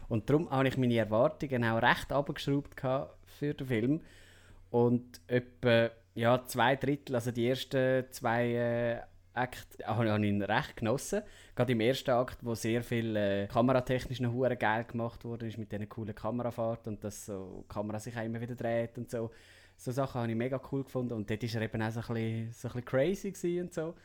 Und 0.09 0.29
darum 0.29 0.49
habe 0.49 0.67
ich 0.67 0.77
meine 0.77 0.97
Erwartungen 0.97 1.63
auch 1.63 1.81
recht 1.81 2.11
abgeschraubt 2.11 2.79
für 3.25 3.53
den 3.53 3.67
Film. 3.67 4.01
Und 4.69 5.21
etwa 5.27 5.89
ja, 6.15 6.45
zwei 6.45 6.75
Drittel, 6.75 7.15
also 7.15 7.31
die 7.31 7.47
ersten 7.47 8.05
zwei 8.11 8.53
äh, 8.53 9.01
Akte, 9.33 9.85
habe 9.85 10.09
habe 10.11 10.25
ich 10.25 10.31
ihn 10.31 10.41
recht 10.41 10.77
genossen. 10.77 11.21
Gerade 11.55 11.71
im 11.73 11.79
ersten 11.79 12.11
Akt, 12.11 12.37
wo 12.41 12.53
sehr 12.55 12.83
viel 12.83 13.15
äh, 13.15 13.47
kameratechnisch 13.47 14.19
noch 14.19 14.33
geil 14.57 14.83
gemacht 14.85 15.25
wurde, 15.25 15.47
ist 15.47 15.57
mit 15.57 15.71
diesen 15.71 15.89
coolen 15.89 16.13
Kamerafahrten 16.15 16.93
und 16.93 17.03
dass 17.03 17.25
so 17.25 17.63
die 17.63 17.73
Kamera 17.73 17.99
sich 17.99 18.15
auch 18.17 18.23
immer 18.23 18.39
wieder 18.41 18.55
dreht 18.55 18.97
und 18.97 19.09
so. 19.09 19.31
So 19.75 19.91
Sachen 19.91 20.21
habe 20.21 20.31
ich 20.31 20.37
mega 20.37 20.61
cool 20.71 20.83
gefunden 20.83 21.13
und 21.13 21.29
dort 21.29 21.41
war 21.43 21.61
er 21.61 21.61
eben 21.63 21.81
auch 21.81 21.91
so 21.91 21.99
ein 21.99 22.05
bisschen, 22.13 22.51
so 22.53 22.67
ein 22.67 22.73
bisschen 22.73 22.85
crazy 22.85 23.61
und 23.61 23.73
so. 23.73 23.95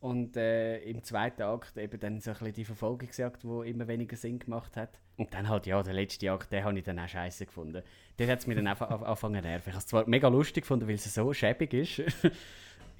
Und 0.00 0.36
äh, 0.36 0.78
im 0.80 1.04
zweiten 1.04 1.42
Akt 1.42 1.76
eben 1.78 2.00
dann 2.00 2.18
so 2.20 2.30
ein 2.32 2.36
bisschen 2.38 2.52
die 2.54 2.64
Verfolgungsjagd, 2.64 3.44
die 3.44 3.70
immer 3.70 3.86
weniger 3.86 4.16
Sinn 4.16 4.40
gemacht 4.40 4.76
hat. 4.76 4.98
Und 5.16 5.32
dann 5.32 5.48
halt, 5.48 5.66
ja, 5.66 5.80
der 5.80 5.94
letzte 5.94 6.28
Akt, 6.32 6.50
den 6.50 6.64
habe 6.64 6.76
ich 6.76 6.82
dann 6.84 6.98
auch 6.98 7.06
scheiße 7.06 7.46
gefunden. 7.46 7.84
Der 8.18 8.26
hat 8.26 8.40
es 8.40 8.48
mir 8.48 8.56
dann 8.56 8.66
einfach 8.66 8.90
an- 8.90 9.02
angefangen 9.04 9.42
nerven. 9.42 9.68
Ich 9.68 9.74
habe 9.74 9.78
es 9.78 9.86
zwar 9.86 10.08
mega 10.08 10.26
lustig 10.26 10.64
gefunden, 10.64 10.88
weil 10.88 10.96
es 10.96 11.14
so 11.14 11.32
schäbig 11.32 11.72
ist. 11.72 12.02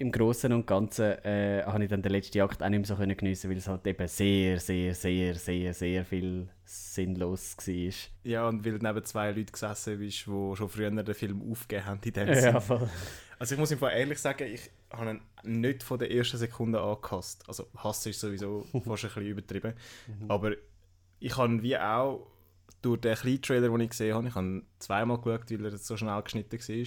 Im 0.03 0.11
Großen 0.11 0.51
und 0.51 0.67
Ganzen 0.67 1.17
äh, 1.23 1.63
habe 1.65 1.83
ich 1.85 1.89
dann 1.89 2.01
den 2.01 2.11
letzten 2.11 2.41
Akt 2.41 2.61
auch 2.61 2.67
nicht 2.67 2.79
mehr 2.79 2.85
so 2.85 2.95
können 2.97 3.15
geniessen, 3.15 3.49
weil 3.49 3.55
es 3.57 3.69
halt 3.69 3.87
eben 3.87 4.05
sehr, 4.09 4.59
sehr, 4.59 4.93
sehr, 4.93 5.33
sehr, 5.35 5.73
sehr 5.73 6.03
viel 6.03 6.49
sinnlos 6.65 7.55
war. 7.57 7.93
ja, 8.29 8.47
und 8.49 8.65
weil 8.65 8.77
du 8.77 8.85
neben 8.85 9.05
zwei 9.05 9.31
Leuten 9.31 9.51
gesessen 9.51 9.99
bist, 9.99 10.17
die 10.27 10.55
schon 10.55 10.67
früher 10.69 10.91
den 10.91 11.13
Film 11.15 11.49
aufgegeben 11.49 11.85
haben 11.85 11.99
in 12.03 12.11
dem 12.13 12.27
Ja, 12.27 12.35
Sinne. 12.35 12.61
voll. 12.61 12.89
Also 13.39 13.55
ich 13.55 13.59
muss 13.59 13.71
ihm 13.71 13.79
ehrlich 13.81 14.19
sagen, 14.19 14.43
ich 14.53 14.69
habe 14.91 15.19
ihn 15.43 15.61
nicht 15.61 15.83
von 15.83 15.97
der 15.99 16.11
ersten 16.11 16.37
Sekunde 16.37 16.81
angehasst. 16.81 17.43
Also 17.47 17.67
Hass 17.77 18.05
ist 18.05 18.19
sowieso 18.19 18.65
fast 18.71 18.85
ein 18.85 18.91
bisschen 19.09 19.25
übertrieben. 19.25 19.73
Aber 20.27 20.51
ich 21.19 21.37
habe 21.37 21.61
wie 21.63 21.77
auch 21.77 22.27
durch 22.81 22.99
den 22.99 23.15
kleinen 23.15 23.41
Trailer, 23.41 23.69
den 23.69 23.79
ich 23.79 23.89
gesehen 23.91 24.15
habe, 24.15 24.27
ich 24.27 24.35
habe 24.35 24.63
zweimal 24.79 25.17
geschaut, 25.21 25.49
weil 25.49 25.65
er 25.65 25.77
so 25.77 25.95
schnell 25.95 26.21
geschnitten 26.21 26.59
war, 26.59 26.85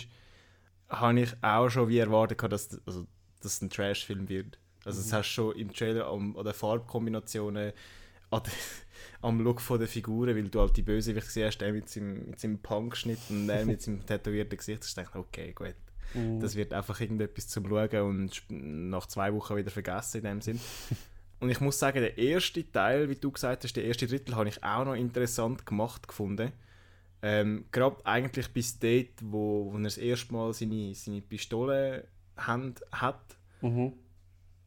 habe 0.88 1.20
ich 1.20 1.32
auch 1.42 1.68
schon 1.68 1.88
wie 1.88 1.98
erwartet, 1.98 2.42
dass, 2.50 2.80
also, 2.86 3.06
dass 3.40 3.54
es 3.54 3.62
ein 3.62 3.70
Trash-Film 3.70 4.28
wird. 4.28 4.58
Also 4.84 5.02
das 5.02 5.12
hast 5.12 5.28
du 5.30 5.32
schon 5.32 5.56
im 5.56 5.72
Trailer 5.72 6.08
an, 6.08 6.36
an 6.36 6.44
den 6.44 6.54
Farbkombinationen, 6.54 7.72
an 8.30 8.42
der, 8.42 8.52
am 9.22 9.40
Look 9.40 9.60
von 9.60 9.78
der 9.78 9.88
Figuren, 9.88 10.36
weil 10.36 10.48
du 10.48 10.60
halt 10.60 10.76
die 10.76 10.82
Bösewicht 10.82 11.30
siehst, 11.30 11.60
der 11.60 11.72
mit 11.72 11.88
seinem, 11.88 12.30
mit 12.30 12.40
seinem 12.40 12.58
Punk-Schnitt 12.58 13.18
und 13.28 13.48
der 13.48 13.66
mit 13.66 13.82
seinem 13.82 14.06
tätowierten 14.06 14.56
Gesicht, 14.56 14.84
ich, 14.84 15.14
okay, 15.14 15.52
gut. 15.52 15.74
Das 16.40 16.56
wird 16.56 16.72
einfach 16.72 16.98
irgendetwas 17.00 17.48
zum 17.48 17.68
Schauen 17.68 18.00
und 18.00 18.42
nach 18.48 19.06
zwei 19.06 19.34
Wochen 19.34 19.56
wieder 19.56 19.70
vergessen 19.70 20.18
in 20.18 20.24
dem 20.24 20.40
Sinn. 20.40 20.60
und 21.40 21.50
ich 21.50 21.60
muss 21.60 21.78
sagen, 21.78 22.00
der 22.00 22.16
erste 22.16 22.70
Teil, 22.70 23.10
wie 23.10 23.16
du 23.16 23.30
gesagt 23.30 23.64
hast, 23.64 23.76
der 23.76 23.84
erste 23.84 24.06
Drittel, 24.06 24.34
habe 24.34 24.48
ich 24.48 24.62
auch 24.62 24.84
noch 24.84 24.94
interessant 24.94 25.66
gemacht 25.66 26.08
gefunden. 26.08 26.52
Ähm, 27.22 27.64
Gerade 27.72 28.04
eigentlich 28.04 28.48
bis 28.52 28.78
dort, 28.78 29.08
wo, 29.22 29.72
wo 29.72 29.76
er 29.78 29.82
das 29.84 29.98
erste 29.98 30.32
Mal 30.32 30.52
seine, 30.52 30.94
seine 30.94 31.22
Pistole 31.22 32.06
Hand 32.36 32.82
hat 32.92 33.36
Mhm. 33.62 33.94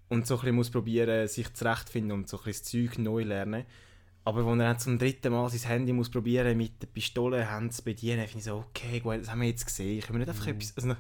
und 0.10 0.26
so 0.26 0.36
ein 0.36 0.40
bisschen 0.42 0.56
muss 0.56 0.70
probieren, 0.72 1.28
sich 1.28 1.54
zurechtfinden 1.54 2.12
und 2.12 2.28
so 2.28 2.38
ein 2.40 2.44
bisschen 2.46 2.64
das 2.64 2.72
Zeug 2.94 2.98
neu 3.00 3.24
lernen. 3.24 3.66
Aber 4.26 4.46
wenn 4.46 4.60
er 4.60 4.78
zum 4.78 4.98
dritten 5.00 5.32
Mal 5.32 5.50
sein 5.50 5.70
Handy 5.70 5.94
muss 5.94 6.10
probieren 6.10 6.58
mit 6.58 6.82
der 6.82 6.88
Pistole 6.88 7.50
Hand 7.50 7.74
zu 7.74 7.84
bedienen, 7.84 8.26
finde 8.28 8.40
ich 8.40 8.44
so, 8.46 8.58
okay, 8.70 9.00
gut, 9.00 9.22
das 9.22 9.32
haben 9.32 9.42
wir 9.42 9.48
jetzt 9.48 9.66
gesehen. 9.66 10.02
Können 10.02 10.16
wir 10.20 10.26
nicht 10.26 10.30
einfach 10.30 10.46
Mhm. 10.48 10.54
etwas, 10.54 10.76
also 10.78 10.96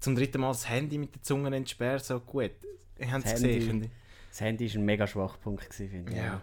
zum 0.00 0.16
dritten 0.16 0.40
Mal 0.40 0.48
das 0.48 0.68
Handy 0.68 0.98
mit 0.98 1.14
der 1.14 1.22
Zunge 1.22 1.54
entsperrt, 1.54 2.04
so 2.04 2.18
gut. 2.20 2.50
Wir 2.96 3.10
haben 3.12 3.18
es 3.22 3.24
Das 3.24 3.34
gesehen. 3.34 3.50
Handy- 3.52 3.66
finde 3.66 3.90
Das 4.30 4.40
Handy 4.40 4.68
war 4.74 4.80
ein 4.80 4.84
mega 4.84 5.06
Schwachpunkt, 5.06 5.64
gewesen, 5.70 5.90
finde 5.90 6.12
ich. 6.12 6.18
ich. 6.18 6.22
Ja. 6.24 6.42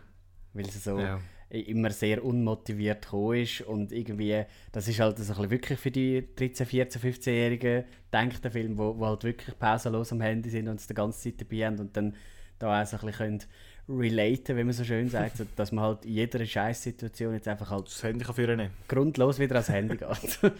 Weil 0.53 0.65
es 0.65 0.83
so 0.83 0.99
Ja. 0.99 1.19
Immer 1.49 1.91
sehr 1.91 2.23
unmotiviert 2.23 3.03
gekommen 3.03 3.37
ist 3.37 3.61
und 3.61 3.91
irgendwie, 3.91 4.43
das 4.71 4.87
ist 4.87 4.99
halt 4.99 5.17
so 5.17 5.41
ein 5.41 5.49
wirklich 5.49 5.79
für 5.79 5.91
die 5.91 6.27
13, 6.35 6.65
14, 6.65 7.01
15-Jährigen 7.01 7.85
denkt 8.11 8.43
der 8.43 8.51
Film, 8.51 8.77
wo, 8.77 8.97
wo 8.97 9.05
halt 9.05 9.23
wirklich 9.23 9.57
pausenlos 9.57 10.11
am 10.11 10.21
Handy 10.21 10.49
sind 10.49 10.67
und 10.67 10.79
es 10.79 10.87
die 10.87 10.93
ganze 10.93 11.21
Zeit 11.21 11.41
dabei 11.41 11.65
haben 11.65 11.79
und 11.79 11.95
dann 11.95 12.15
da 12.59 12.81
auch 12.81 12.85
so 12.85 12.97
ein 12.97 13.05
bisschen 13.05 13.17
können 13.17 13.43
relaten, 13.89 14.57
wie 14.57 14.63
man 14.63 14.73
so 14.73 14.83
schön 14.83 15.09
sagt, 15.09 15.37
so, 15.37 15.45
dass 15.55 15.71
man 15.71 15.85
halt 15.85 16.05
in 16.05 16.13
jeder 16.13 16.45
Scheißsituation 16.45 17.33
jetzt 17.33 17.47
einfach 17.47 17.71
halt 17.71 17.87
Das 17.87 18.03
Handy 18.03 18.25
kann 18.25 18.35
führen 18.35 18.69
grundlos 18.87 19.39
wieder 19.39 19.55
ans 19.55 19.69
Handy 19.69 19.95
geht. 19.97 20.39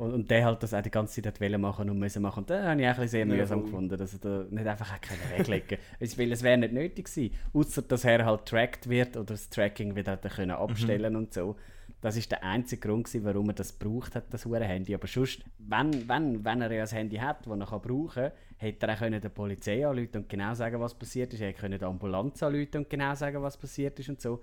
und, 0.00 0.14
und 0.14 0.30
der 0.30 0.46
halt 0.46 0.62
das 0.62 0.72
auch 0.72 0.80
die 0.80 0.90
ganze 0.90 1.22
Zeit 1.22 1.40
hat 1.40 1.60
machen 1.60 1.90
und 1.90 1.98
müssen 1.98 2.22
machen. 2.22 2.40
Und 2.40 2.50
das 2.50 2.64
habe 2.64 2.80
ich 2.80 2.88
auch 2.88 2.98
ein 2.98 3.08
sehr 3.08 3.26
Ja, 3.26 3.26
mühsam 3.26 3.64
gefunden, 3.64 3.98
dass 3.98 4.14
er 4.14 4.18
da 4.18 4.46
nicht 4.48 4.66
einfach 4.66 4.98
können 5.02 5.20
weglegen 5.36 5.78
konnte. 5.98 6.18
Weil 6.18 6.32
es 6.32 6.42
wäre 6.42 6.56
nicht 6.56 6.72
nötig 6.72 7.04
gewesen. 7.04 7.34
Außer, 7.52 7.82
dass 7.82 8.04
er 8.04 8.24
halt 8.24 8.46
tracked 8.46 8.88
wird 8.88 9.18
oder 9.18 9.34
das 9.34 9.50
Tracking 9.50 9.94
wieder 9.94 10.12
hat 10.12 10.24
er 10.24 10.30
können 10.30 10.52
abstellen 10.52 11.16
und 11.16 11.34
so. 11.34 11.56
Das 12.00 12.16
ist 12.16 12.30
der 12.30 12.42
einzige 12.42 12.88
Grund, 12.88 13.04
gewesen, 13.04 13.26
warum 13.26 13.50
er 13.50 13.54
das 13.54 13.78
gebraucht 13.78 14.14
hat, 14.14 14.32
das 14.32 14.46
hure 14.46 14.64
Handy. 14.64 14.94
Aber 14.94 15.06
sonst, 15.06 15.44
wenn, 15.58 16.08
wenn, 16.08 16.42
wenn 16.46 16.62
er 16.62 16.72
ja 16.72 16.84
ein 16.84 16.88
Handy 16.88 17.16
hat, 17.16 17.46
das 17.46 17.58
er 17.58 17.66
kann 17.66 17.82
brauchen 17.82 18.22
kann, 18.22 18.32
hätte 18.56 18.86
er 18.86 18.94
auch 18.94 18.98
können 19.00 19.20
der 19.20 19.28
Polizei 19.28 19.86
anrufen 19.86 20.16
und 20.16 20.28
genau 20.30 20.54
sagen, 20.54 20.80
was 20.80 20.94
passiert 20.94 21.34
ist. 21.34 21.40
Er 21.42 21.48
hätte 21.48 21.78
die 21.78 21.84
Ambulanz 21.84 22.42
anrufen 22.42 22.78
und 22.78 22.88
genau 22.88 23.14
sagen, 23.14 23.42
was 23.42 23.58
passiert 23.58 23.98
ist 24.00 24.08
und 24.08 24.18
so. 24.18 24.40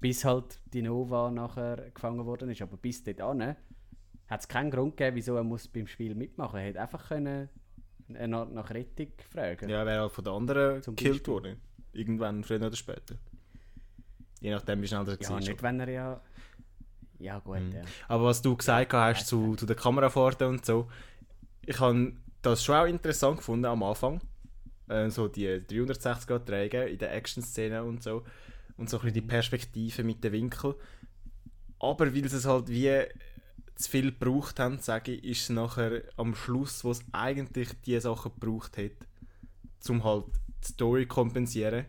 Bis 0.00 0.22
halt 0.26 0.58
die 0.74 0.82
Nova 0.82 1.30
nachher 1.30 1.90
gefangen 1.94 2.26
worden 2.26 2.50
ist. 2.50 2.60
Aber 2.60 2.76
bis 2.76 3.02
dahin 3.02 3.56
hat 4.28 4.40
es 4.40 4.48
keinen 4.48 4.70
Grund 4.70 4.96
gegeben, 4.96 5.16
wieso 5.16 5.36
er 5.36 5.44
muss 5.44 5.68
beim 5.68 5.86
Spiel 5.86 6.14
mitmachen 6.14 6.52
muss. 6.52 6.60
Er 6.60 6.66
hätte 6.66 6.80
einfach 6.80 7.08
können 7.08 7.48
nach, 8.08 8.48
nach 8.48 8.70
Rettung 8.70 9.08
fragen 9.30 9.68
Ja, 9.68 9.80
er 9.80 9.86
wäre 9.86 10.00
halt 10.02 10.12
von 10.12 10.24
den 10.24 10.32
anderen 10.32 10.82
Zum 10.82 10.96
gekillt 10.96 11.14
Beispiel. 11.24 11.32
worden. 11.34 11.60
Irgendwann, 11.92 12.44
früher 12.44 12.60
oder 12.66 12.76
später. 12.76 13.16
Je 14.40 14.50
nachdem, 14.50 14.82
wie 14.82 14.86
schnell 14.86 15.08
er 15.08 15.20
Ja, 15.20 15.30
war. 15.30 15.40
nicht, 15.40 15.62
wenn 15.62 15.80
er 15.80 15.88
ja... 15.90 16.20
Ja, 17.18 17.40
gut, 17.40 17.58
ja. 17.74 17.82
Aber 18.06 18.24
was 18.26 18.40
du 18.42 18.56
gesagt 18.56 18.92
hast 18.92 19.26
zu, 19.26 19.56
zu 19.56 19.66
der 19.66 19.74
Kamerafahrten 19.74 20.46
und 20.46 20.64
so, 20.64 20.88
ich 21.66 21.80
habe 21.80 22.12
das 22.42 22.62
schon 22.62 22.76
auch 22.76 22.86
interessant 22.86 23.38
gefunden 23.38 23.64
am 23.64 23.82
Anfang. 23.82 24.20
Äh, 24.88 25.10
so 25.10 25.26
die 25.26 25.60
360 25.66 26.44
Träge 26.46 26.84
in 26.84 26.98
der 26.98 27.12
Action-Szene 27.12 27.82
und 27.82 28.02
so. 28.04 28.24
Und 28.76 28.88
so 28.88 28.98
ein 28.98 29.00
bisschen 29.02 29.14
die 29.14 29.22
Perspektive 29.22 30.04
mit 30.04 30.22
dem 30.22 30.32
Winkel. 30.32 30.76
Aber 31.80 32.14
weil 32.14 32.24
es 32.24 32.46
halt 32.46 32.68
wie 32.68 33.02
zu 33.78 33.90
viel 33.90 34.10
gebraucht 34.10 34.58
haben, 34.58 34.80
sage 34.80 35.12
ich, 35.12 35.24
ist 35.24 35.42
es 35.42 35.48
nachher 35.50 36.02
am 36.16 36.34
Schluss, 36.34 36.82
wo 36.84 36.90
es 36.90 37.00
eigentlich 37.12 37.68
die 37.86 37.98
Sachen 38.00 38.32
gebraucht 38.38 38.76
hat, 38.76 38.90
um 39.88 40.02
halt 40.02 40.24
die 40.64 40.72
Story 40.72 41.02
zu 41.02 41.08
kompensieren, 41.08 41.86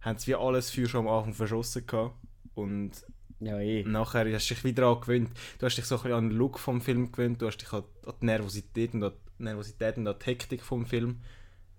haben 0.00 0.18
sie 0.18 0.28
wie 0.28 0.34
alles 0.34 0.70
für 0.70 0.88
schon 0.88 1.06
am 1.06 1.12
Anfang 1.12 1.34
verschossen 1.34 1.86
gehabt. 1.86 2.16
Und 2.54 2.92
Ja, 3.40 3.60
eh. 3.60 3.84
nachher 3.84 4.32
hast 4.32 4.48
du 4.48 4.54
dich 4.54 4.64
wieder 4.64 4.82
daran 4.82 5.00
gewöhnt. 5.02 5.30
Du 5.58 5.66
hast 5.66 5.76
dich 5.76 5.84
so 5.84 5.96
ein 5.96 6.02
bisschen 6.02 6.16
an 6.16 6.28
den 6.30 6.38
Look 6.38 6.58
vom 6.58 6.80
Film 6.80 7.12
gewöhnt, 7.12 7.42
du 7.42 7.46
hast 7.46 7.58
dich 7.58 7.72
an, 7.74 7.84
an 8.06 8.14
die 8.22 8.26
Nervosität 8.26 8.94
und 8.94 9.04
an 9.04 9.12
die, 9.38 9.42
Nervosität 9.44 9.98
und 9.98 10.08
an 10.08 10.16
die 10.18 10.24
Hektik 10.24 10.62
vom 10.62 10.86
Film, 10.86 11.20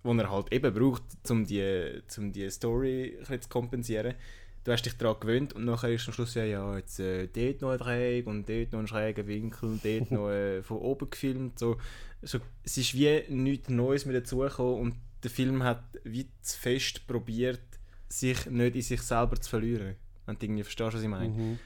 wo 0.04 0.14
er 0.14 0.30
halt 0.30 0.54
eben 0.54 0.72
braucht, 0.74 1.02
um 1.28 1.44
die, 1.44 2.02
um 2.18 2.32
die 2.32 2.50
Story 2.52 3.18
zu 3.26 3.50
kompensieren. 3.50 4.14
Du 4.64 4.72
hast 4.72 4.86
dich 4.86 4.98
daran 4.98 5.20
gewöhnt 5.20 5.54
und 5.54 5.66
nachher 5.66 5.92
ist 5.94 6.08
am 6.08 6.14
Schluss 6.14 6.34
ja, 6.36 6.44
ja 6.44 6.76
jetzt 6.78 7.00
äh, 7.00 7.28
dort 7.28 7.62
noch 7.62 7.72
ein 7.72 7.78
Dreieck 7.78 8.28
und 8.28 8.48
dort 8.50 8.74
noch 8.74 8.80
ein 8.80 8.88
schräger 8.88 9.26
Winkel, 9.26 9.80
dort 9.82 10.12
noch 10.12 10.30
äh, 10.30 10.62
von 10.62 10.78
oben 10.78 11.10
gefilmt. 11.10 11.58
So, 11.58 11.78
so, 12.22 12.40
es 12.64 12.78
ist 12.78 12.94
wie 12.94 13.24
nichts 13.30 13.70
Neues 13.70 14.06
mehr 14.06 14.20
dazugekommen 14.20 14.80
und 14.82 14.96
der 15.24 15.32
Film 15.32 15.64
hat 15.64 15.84
wie 16.04 16.28
zu 16.42 16.60
fest 16.60 17.08
probiert, 17.08 17.62
sich 18.10 18.46
nicht 18.48 18.76
in 18.76 18.82
sich 18.82 19.02
selber 19.02 19.40
zu 19.40 19.50
verlieren. 19.50 19.96
Wenn 20.26 20.38
du 20.38 20.46
irgendwie 20.46 20.64
verstehst, 20.64 20.94
was 20.94 21.02
ich 21.02 21.08
meine. 21.08 21.30
Mhm. 21.30 21.60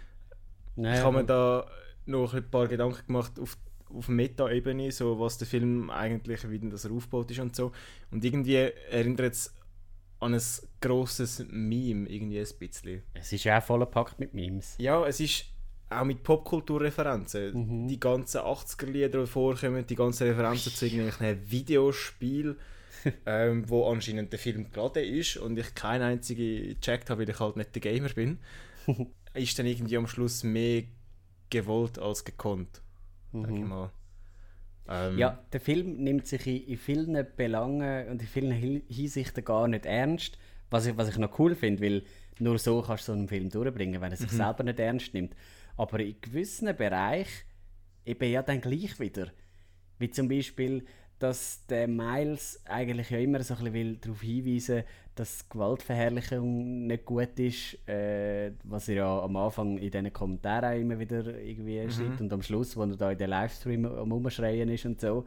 Ich 0.76 0.82
Naja, 0.82 1.04
habe 1.04 1.18
mir 1.18 1.26
da 1.26 1.68
noch 2.06 2.34
ein 2.34 2.50
paar 2.50 2.68
Gedanken 2.68 3.06
gemacht 3.08 3.40
auf, 3.40 3.58
auf 3.90 4.08
Meta-Ebene, 4.08 4.92
so 4.92 5.20
was 5.20 5.38
der 5.38 5.48
Film 5.48 5.90
eigentlich, 5.90 6.50
wie 6.50 6.60
denn 6.60 6.70
das 6.70 6.86
aufgebaut 6.86 7.32
ist 7.32 7.40
und 7.40 7.56
so. 7.56 7.72
Und 8.12 8.24
irgendwie 8.24 8.56
erinnert 8.56 9.34
es 9.34 9.54
an 10.24 10.34
ein 10.34 10.42
grosses 10.82 11.46
Meme, 11.50 12.10
irgendwie 12.10 12.40
ein 12.40 12.48
bisschen. 12.60 13.04
es 13.14 13.34
ist 13.34 13.44
ja 13.44 13.60
auch 13.60 13.64
vollgepackt 13.64 14.20
mit 14.20 14.34
Memes. 14.34 14.76
Ja, 14.78 15.06
es 15.06 15.20
ist 15.20 15.46
auch 15.90 16.04
mit 16.04 16.24
Popkulturreferenzen. 16.24 17.88
Die 17.88 18.00
ganzen 18.00 18.42
80er-Lieder, 18.42 19.22
die 19.22 19.28
vorkommen, 19.28 19.86
die 19.86 19.96
ganzen 19.96 20.28
Referenzen 20.28 20.74
zu 20.74 20.86
irgendwelchen 20.86 21.52
Videospielen, 21.52 22.58
ähm, 23.26 23.70
wo 23.70 23.90
anscheinend 23.90 24.32
der 24.32 24.40
Film 24.40 24.72
geladen 24.72 25.04
ist 25.04 25.38
und 25.38 25.58
ich 25.58 25.76
keine 25.76 26.06
einzige 26.06 26.76
gecheckt 26.76 27.10
habe, 27.10 27.22
weil 27.22 27.30
ich 27.30 27.40
halt 27.40 27.58
nicht 27.58 27.76
der 27.76 27.82
Gamer 27.82 28.10
bin, 28.10 28.40
ist 29.34 29.58
dann 29.60 29.66
irgendwie 29.66 29.98
am 29.98 30.08
Schluss 30.08 30.44
mehr 30.44 30.84
gewollt 31.50 32.00
als 32.00 32.24
gekonnt. 32.24 32.82
Sag 33.32 33.52
ich 33.52 33.64
mal. 33.64 33.92
Ähm, 34.90 35.18
Ja, 35.18 35.40
der 35.52 35.60
Film 35.60 36.04
nimmt 36.04 36.28
sich 36.28 36.46
in, 36.48 36.64
in 36.68 36.78
vielen 36.78 37.26
Belangen 37.36 38.10
und 38.10 38.22
in 38.22 38.28
vielen 38.28 38.52
Hinsichten 38.52 39.44
gar 39.44 39.68
nicht 39.68 39.86
ernst, 39.86 40.38
was 40.70 40.86
ich, 40.86 40.98
was 40.98 41.10
ich 41.10 41.18
noch 41.18 41.38
cool 41.40 41.56
finde, 41.56 41.82
weil 41.84 42.04
nur 42.40 42.58
so 42.58 42.82
kannst 42.82 43.08
du 43.08 43.12
so 43.14 43.18
einen 43.18 43.28
Film 43.28 43.50
durchbringen, 43.50 44.02
wenn 44.02 44.12
er 44.12 44.18
sich 44.18 44.32
selber 44.32 44.64
nicht 44.64 44.80
ernst 44.80 45.14
nimmt. 45.14 45.36
Aber 45.78 46.00
in 46.00 46.16
gewissen 46.20 46.76
Bereichen 46.76 47.46
eben 48.06 48.30
ja 48.32 48.42
dann 48.42 48.62
gleich 48.62 49.00
wieder. 49.00 49.28
Wie 50.00 50.10
zum 50.10 50.28
Beispiel, 50.28 50.86
dass 51.24 51.66
der 51.68 51.88
Miles 51.88 52.60
eigentlich 52.66 53.10
ja 53.10 53.18
immer 53.18 53.42
so 53.44 53.54
ein 53.54 53.60
bisschen 53.60 53.74
will 53.74 53.98
darauf 53.98 54.22
hinweisen 54.22 54.84
dass 55.16 55.48
Gewaltverherrlichung 55.48 56.88
nicht 56.88 57.06
gut 57.06 57.40
ist, 57.40 57.88
äh, 57.88 58.52
was 58.64 58.90
er 58.90 58.96
ja 58.96 59.22
am 59.22 59.36
Anfang 59.36 59.78
in 59.78 59.92
diesen 59.92 60.12
Kommentaren 60.12 60.82
immer 60.82 60.98
wieder 60.98 61.40
irgendwie 61.40 61.88
schreibt 61.92 62.20
und 62.20 62.34
am 62.34 62.42
Schluss, 62.42 62.76
wo 62.76 62.82
er 62.82 62.98
da 62.98 63.12
in 63.12 63.18
den 63.20 63.30
Livestream 63.30 63.86
am 63.86 64.12
Umschreien 64.12 64.70
ist 64.70 64.86
und 64.86 65.00
so. 65.00 65.26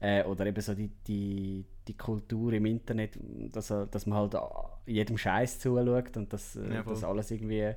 Äh, 0.00 0.22
oder 0.24 0.44
eben 0.44 0.60
so 0.60 0.74
die, 0.74 0.90
die, 1.06 1.64
die 1.88 1.96
Kultur 1.96 2.52
im 2.52 2.66
Internet, 2.66 3.18
dass, 3.52 3.68
dass 3.68 4.04
man 4.04 4.18
halt 4.18 4.36
jedem 4.84 5.16
Scheiß 5.16 5.60
zuschaut 5.60 6.14
und 6.18 6.30
dass, 6.30 6.56
äh, 6.56 6.74
Ja, 6.74 6.82
dass 6.82 7.02
alles 7.02 7.30
irgendwie 7.30 7.72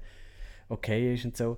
okay 0.68 1.14
ist 1.14 1.24
und 1.24 1.38
so 1.38 1.58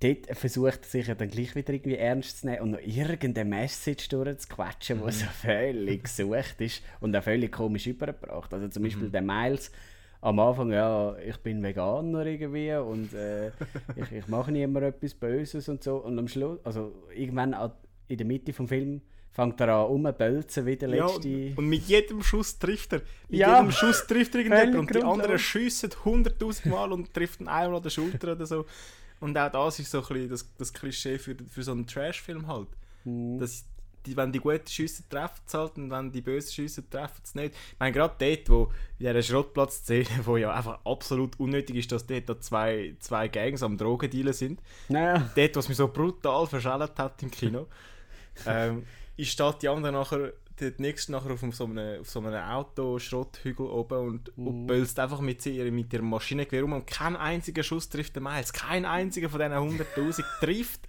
dort 0.00 0.26
versucht 0.36 0.80
er 0.82 0.88
sich 0.88 1.06
ja 1.06 1.14
dann 1.14 1.28
gleich 1.28 1.54
wieder 1.54 1.72
irgendwie 1.72 1.96
ernst 1.96 2.40
zu 2.40 2.46
nehmen 2.46 2.60
und 2.62 2.70
noch 2.72 2.80
irgendeine 2.80 3.48
Message 3.48 4.08
durchzuquetschen, 4.08 5.00
die 5.04 5.12
so 5.12 5.26
völlig 5.26 6.04
gesucht 6.04 6.60
ist 6.60 6.82
und 7.00 7.16
auch 7.16 7.22
völlig 7.22 7.52
komisch 7.52 7.86
übergebracht. 7.86 8.52
Also 8.52 8.68
zum 8.68 8.82
Beispiel 8.82 9.08
der 9.10 9.22
Miles 9.22 9.70
am 10.20 10.38
Anfang, 10.38 10.72
ja, 10.72 11.14
ich 11.18 11.36
bin 11.38 11.62
Veganer 11.62 12.24
irgendwie 12.24 12.72
und 12.74 13.12
äh, 13.12 13.48
ich, 13.96 14.10
ich 14.10 14.26
mache 14.28 14.50
niemand 14.52 14.84
etwas 14.86 15.12
Böses 15.14 15.68
und 15.68 15.82
so. 15.84 15.96
Und 15.96 16.18
am 16.18 16.28
Schluss, 16.28 16.58
also 16.64 16.92
irgendwann 17.14 17.52
an- 17.52 17.72
in 18.08 18.16
der 18.16 18.26
Mitte 18.26 18.52
vom 18.54 18.66
Film 18.66 19.02
fängt 19.30 19.60
er 19.60 19.68
an 19.68 19.86
rumbölzen 19.86 20.64
wie 20.64 20.76
der 20.76 20.88
letzte. 20.88 21.28
und, 21.28 21.58
und 21.58 21.68
mit 21.68 21.82
jedem 21.82 22.22
Schuss 22.22 22.58
trifft 22.58 22.94
er. 22.94 23.02
Mit 23.28 23.40
Ja. 23.40 23.58
jedem 23.58 23.70
Schuss 23.72 24.06
trifft 24.06 24.34
er 24.34 24.40
irgendjemand 24.42 24.76
und 24.76 24.94
die 24.94 25.02
anderen 25.02 25.38
schiessen 25.38 25.90
hunderttausend 26.04 26.66
Mal 26.72 26.90
und 26.92 27.12
trifft 27.12 27.40
ihn 27.40 27.48
einmal 27.48 27.76
an 27.76 27.82
der 27.82 27.90
Schulter 27.90 28.32
oder 28.32 28.46
so. 28.46 28.64
Und 29.20 29.36
auch 29.38 29.50
das 29.50 29.78
ist 29.78 29.90
so 29.90 29.98
ein 30.00 30.06
bisschen 30.08 30.28
das, 30.30 30.48
das 30.58 30.72
Klischee 30.72 31.18
für, 31.18 31.36
für 31.48 31.62
so 31.62 31.72
einen 31.72 31.86
Trash-Film 31.86 32.46
halt. 32.46 32.68
Mhm. 33.04 33.38
Dass 33.38 33.64
die, 34.06 34.16
wenn 34.16 34.32
die 34.32 34.38
guten 34.40 34.66
Schüsse 34.66 35.02
treffen 35.08 35.40
es 35.46 35.54
halt 35.54 35.76
und 35.78 35.90
wenn 35.90 36.12
die 36.12 36.20
bösen 36.20 36.52
Schüsse 36.52 36.88
treffen 36.88 37.20
es 37.24 37.34
nicht. 37.34 37.54
Ich 37.54 37.78
meine, 37.78 37.92
gerade 37.92 38.14
dort, 38.18 38.50
wo 38.50 38.64
in 38.98 39.06
dieser 39.06 39.22
Schrottplatz-Szene, 39.22 40.08
wo 40.24 40.36
ja 40.36 40.52
einfach 40.52 40.78
absolut 40.84 41.38
unnötig 41.40 41.76
ist, 41.76 41.92
dass 41.92 42.06
dort 42.06 42.28
da 42.28 42.38
zwei, 42.40 42.96
zwei 43.00 43.28
Gangs 43.28 43.62
am 43.62 43.78
Drogendealen 43.78 44.32
sind, 44.32 44.60
Naja. 44.88 45.30
dort, 45.34 45.56
was 45.56 45.68
mich 45.68 45.78
so 45.78 45.88
brutal 45.88 46.46
verschält 46.46 46.98
hat 46.98 47.22
im 47.22 47.30
Kino, 47.30 47.66
ähm, 48.46 48.84
ist 49.16 49.30
steht 49.30 49.62
die 49.62 49.68
andere 49.68 49.92
nachher, 49.92 50.32
der 50.60 50.72
nächste 50.78 51.12
nachher 51.12 51.32
auf 51.32 51.40
so 51.52 51.64
einem, 51.64 52.00
auf 52.00 52.08
so 52.10 52.20
einem 52.20 52.34
Autoschrotthügel 52.34 53.66
oben 53.66 53.98
und, 54.08 54.38
Mhm. 54.38 54.46
und 54.46 54.66
bölzt 54.66 54.98
einfach 54.98 55.20
mit, 55.20 55.44
ihr, 55.46 55.70
mit 55.72 55.92
ihrem 55.92 56.08
Maschinengewehr 56.08 56.64
um 56.64 56.72
und 56.72 56.86
kein 56.86 57.16
einziger 57.16 57.62
Schuss 57.62 57.88
trifft 57.88 58.16
den 58.16 58.22
Miles. 58.22 58.52
Kein 58.52 58.84
einziger 58.84 59.28
von 59.28 59.40
diesen 59.40 59.52
100'000 59.54 60.24
trifft. 60.40 60.80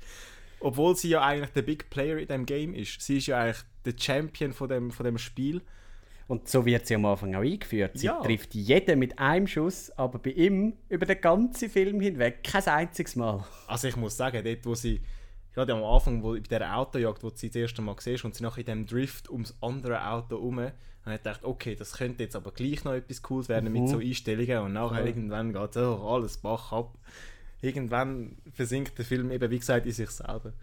obwohl 0.62 0.96
sie 0.96 1.10
ja 1.10 1.22
eigentlich 1.24 1.52
der 1.52 1.62
Big 1.62 1.90
Player 1.90 2.18
in 2.18 2.28
dem 2.28 2.46
Game 2.46 2.74
ist. 2.74 3.00
Sie 3.02 3.18
ist 3.18 3.28
ja 3.28 3.40
eigentlich 3.40 3.64
der 3.86 3.94
Champion 4.00 4.52
von 4.54 4.68
dem, 4.70 4.90
von 4.92 5.04
dem 5.06 5.18
Spiel. 5.18 5.62
Und 6.28 6.48
so 6.50 6.66
wird 6.66 6.88
sie 6.88 6.96
am 6.96 7.06
Anfang 7.06 7.36
auch 7.36 7.42
eingeführt. 7.42 7.92
Sie 8.00 8.08
Ja. 8.08 8.20
trifft 8.22 8.56
jeden 8.56 8.98
mit 8.98 9.20
einem 9.20 9.46
Schuss, 9.46 9.92
aber 9.92 10.18
bei 10.18 10.32
ihm 10.32 10.74
über 10.90 11.06
den 11.06 11.22
ganzen 11.22 11.70
Film 11.70 12.00
hinweg 12.00 12.44
kein 12.44 12.64
einziges 12.66 13.16
Mal. 13.16 13.46
Also 13.68 13.88
ich 13.90 13.96
muss 13.96 14.18
sagen, 14.18 14.44
dort 14.44 14.66
wo 14.66 14.74
sie, 14.74 15.02
gerade 15.56 15.74
am 15.74 15.84
Anfang, 15.84 16.22
wo, 16.22 16.34
bei 16.34 16.40
dieser 16.40 16.76
Autojagd, 16.76 17.24
wo 17.24 17.30
du 17.30 17.38
sie 17.38 17.48
das 17.48 17.56
erste 17.56 17.82
Mal 17.82 17.96
siehst 18.00 18.26
und 18.26 18.36
sie 18.36 18.44
nachher 18.44 18.60
in 18.60 18.66
dem 18.66 18.86
Drift 18.86 19.30
ums 19.30 19.56
andere 19.62 20.08
Auto 20.08 20.36
herum, 20.36 20.60
habe 20.60 20.74
ich 21.06 21.24
gedacht, 21.24 21.44
okay, 21.44 21.76
das 21.76 21.94
könnte 21.94 22.24
jetzt 22.24 22.36
aber 22.36 22.52
gleich 22.52 22.84
noch 22.84 22.94
etwas 22.94 23.22
Cooles 23.22 23.48
werden 23.48 23.72
mit 23.72 23.88
so 23.88 24.00
Einstellungen 24.00 24.60
und 24.60 24.74
nachher 24.74 25.06
irgendwann 25.06 25.54
geht 25.54 25.78
oh, 25.78 26.08
alles 26.08 26.38
Bach 26.38 26.72
ab. 26.72 26.98
Irgendwann 27.62 28.36
versinkt 28.54 28.98
der 28.98 29.06
Film 29.06 29.32
eben, 29.32 29.50
wie 29.50 29.60
gesagt, 29.60 29.86
in 29.86 29.92
sich 29.92 30.10
selber. 30.10 30.54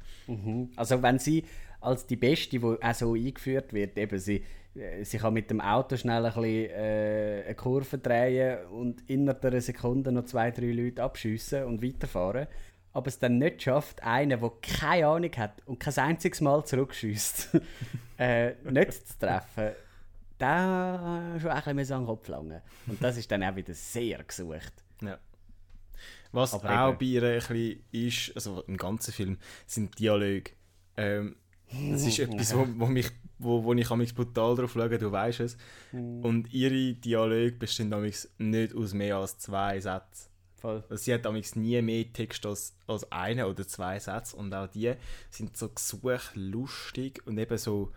Also 0.77 1.03
wenn 1.03 1.19
sie 1.19 1.45
als 1.81 2.07
die 2.07 2.17
Beste, 2.17 2.59
die 2.59 2.65
auch 2.65 2.95
so 2.95 3.15
eingeführt 3.15 3.73
wird, 3.73 3.97
eben 3.97 4.19
sie, 4.19 4.45
äh, 4.75 5.05
sie 5.05 5.19
kann 5.19 5.35
mit 5.35 5.51
dem 5.51 5.61
Auto 5.61 5.97
schnell 5.97 6.25
ein 6.27 6.33
bisschen, 6.33 6.71
äh, 6.71 7.43
eine 7.47 7.55
Kurve 7.55 7.99
drehen 7.99 8.67
und 8.67 9.09
innerhalb 9.09 9.45
einer 9.45 9.61
Sekunde 9.61 10.13
noch 10.13 10.27
zwei, 10.27 10.51
drei 10.51 10.71
Leute 10.73 11.03
abschiessen 11.03 11.65
und 11.65 11.83
weiterfahren. 11.83 12.47
Aber 12.93 13.09
es 13.09 13.19
dann 13.19 13.39
nicht 13.39 13.63
schafft, 13.63 14.03
einen, 14.03 14.41
der 14.41 14.53
keine 14.61 15.07
Ahnung 15.07 15.31
hat 15.37 15.63
und 15.67 15.81
kein 15.81 15.97
einziges 15.97 16.41
Mal 16.41 16.65
zurückschießt, 16.65 17.61
äh, 18.19 18.53
nicht 18.71 19.09
zu 19.09 19.19
treffen, 19.19 19.73
da 20.39 21.37
schon 21.41 21.51
ein 21.51 21.77
bisschen 21.77 21.97
an 21.97 22.03
den 22.03 22.07
Kopf 22.07 22.29
langen. 22.29 22.61
Und 22.87 23.03
das 23.03 23.17
ist 23.17 23.31
dann 23.31 23.43
auch 23.45 23.57
wieder 23.57 23.75
sehr 23.75 24.23
gesucht. 24.25 24.73
Ja. 25.01 25.19
Was 26.33 26.55
Aber 26.55 26.87
auch 26.87 26.95
bei 26.95 27.05
ihr 27.07 27.23
ein 27.23 27.39
bisschen 27.39 27.85
ist, 27.93 28.33
also 28.35 28.63
im 28.63 28.77
ganzen 28.77 29.13
Film, 29.13 29.39
sind 29.67 29.99
Dialoge. 29.99 30.53
Ähm, 30.97 31.37
das 31.91 32.07
ist 32.07 32.19
etwas, 32.19 32.55
wo, 32.57 32.67
wo, 32.77 32.87
mich, 32.87 33.11
wo, 33.39 33.65
wo 33.65 33.73
ich 33.75 33.91
amigs 33.91 34.13
brutal 34.13 34.57
drauf 34.57 34.73
schaue, 34.73 34.99
du 34.99 35.11
weißt 35.11 35.41
es. 35.41 35.57
Und 35.93 36.53
ihre 36.53 36.95
Dialoge 36.95 37.53
bestehen 37.53 37.95
nicht 38.39 38.75
aus 38.75 38.95
mehr 38.95 39.17
als 39.17 39.39
zwei 39.39 39.81
Sätzen. 39.81 40.32
Voll. 40.63 40.85
Also 40.89 41.03
sie 41.03 41.13
hat 41.13 41.27
amigs 41.27 41.57
nie 41.57 41.83
mehr 41.83 42.13
Text 42.13 42.47
als, 42.47 42.77
als 42.87 43.11
eine 43.11 43.49
oder 43.49 43.67
zwei 43.67 43.99
Sätze 43.99 44.37
und 44.37 44.55
auch 44.55 44.69
die 44.69 44.95
sind 45.29 45.57
so 45.57 45.69
gesucht, 45.69 46.37
lustig 46.37 47.21
und 47.27 47.37
eben 47.37 47.59
so 47.59 47.91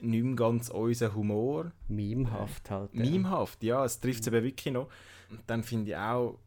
nicht 0.00 0.24
mehr 0.24 0.34
ganz 0.34 0.70
unser 0.70 1.14
Humor. 1.14 1.72
Memehaft 1.86 2.70
halt. 2.70 2.94
ja. 2.94 3.02
Memehaft, 3.02 3.62
ja, 3.62 3.84
es 3.84 4.00
trifft 4.00 4.22
es 4.22 4.28
eben 4.28 4.42
wirklich 4.42 4.72
noch. 4.72 4.88
Und 5.28 5.42
dann 5.46 5.62
finde 5.62 5.90
ich 5.90 5.96
auch, 5.98 6.38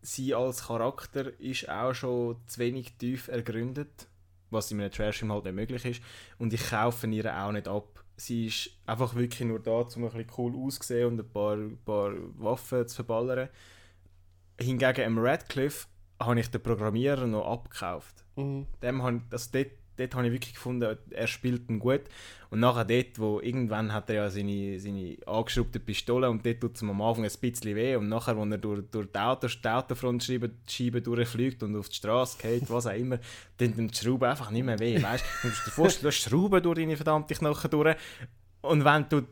sie 0.00 0.32
als 0.32 0.68
Charakter 0.68 1.38
ist 1.40 1.68
auch 1.68 1.92
schon 1.92 2.36
zu 2.46 2.60
wenig 2.60 2.96
tief 2.96 3.26
ergründet, 3.26 4.06
was 4.50 4.70
in 4.70 4.80
einem 4.80 4.92
Trash-Film 4.92 5.32
halt 5.32 5.44
nicht 5.44 5.54
möglich 5.54 5.84
ist. 5.84 6.02
Und 6.38 6.52
ich 6.52 6.70
kaufe 6.70 7.08
ihr 7.08 7.36
auch 7.36 7.50
nicht 7.50 7.66
ab. 7.66 8.04
Sie 8.16 8.46
ist 8.46 8.70
einfach 8.86 9.16
wirklich 9.16 9.48
nur 9.48 9.58
da, 9.58 9.72
um 9.72 10.04
ein 10.04 10.10
bisschen 10.10 10.26
cool 10.38 10.54
auszusehen 10.54 11.08
und 11.08 11.20
ein 11.20 11.28
paar, 11.28 11.58
paar 11.84 12.12
Waffen 12.38 12.86
zu 12.86 12.94
verballern. 12.94 13.48
Hingegen 14.60 15.04
am 15.04 15.18
Radcliffe 15.18 15.86
habe 16.20 16.40
ich 16.40 16.50
den 16.50 16.62
Programmierer 16.62 17.26
noch 17.26 17.46
abgekauft. 17.46 18.24
Dem 18.36 19.02
han, 19.02 19.22
also 19.30 19.50
dort, 19.52 19.70
dort 19.96 20.14
habe 20.14 20.26
ich 20.26 20.32
wirklich 20.32 20.54
gefunden, 20.54 20.96
er 21.10 21.26
spielt 21.26 21.68
ihn 21.68 21.78
gut. 21.78 22.02
Und 22.50 22.60
nachher 22.60 22.84
dort, 22.84 23.18
wo 23.18 23.40
irgendwann 23.40 23.92
hat 23.92 24.08
er 24.10 24.16
ja 24.16 24.30
seine, 24.30 24.78
seine 24.78 25.16
angeschraubte 25.26 25.80
Pistole 25.80 26.30
und 26.30 26.46
dort 26.46 26.60
tut 26.60 26.76
es 26.76 26.82
am 26.82 27.02
Anfang 27.02 27.24
ein 27.24 27.30
bisschen 27.40 27.74
weh 27.74 27.96
und 27.96 28.08
nachher, 28.08 28.36
als 28.36 28.50
er 28.50 28.58
durch, 28.58 28.82
durch 28.90 29.08
die, 29.10 29.18
Auto, 29.18 29.48
die 29.48 29.68
Autofrontscheibe 29.68 30.50
Scheibe 30.68 31.02
durchfliegt 31.02 31.62
und 31.64 31.76
auf 31.76 31.88
die 31.88 31.96
Straße 31.96 32.38
geht, 32.40 32.70
was 32.70 32.86
auch 32.86 32.94
immer, 32.94 33.18
dann 33.56 33.76
tut 33.76 33.90
die 33.90 34.04
Schraube 34.04 34.28
einfach 34.28 34.50
nicht 34.52 34.64
mehr 34.64 34.78
weh, 34.78 35.02
weißt 35.02 35.24
du? 35.24 35.28
Du 35.42 35.48
musst 35.48 35.66
dir 35.66 35.70
vorstellen, 35.72 36.02
du 36.02 36.08
hast 36.08 36.22
Schrauben 36.22 36.62
durch 36.62 36.78
deine 36.78 36.96
verdammte 36.96 37.34
Knochen 37.34 37.70
durch 37.70 37.96
und 38.62 38.84
wenn 38.84 39.08
du 39.08 39.22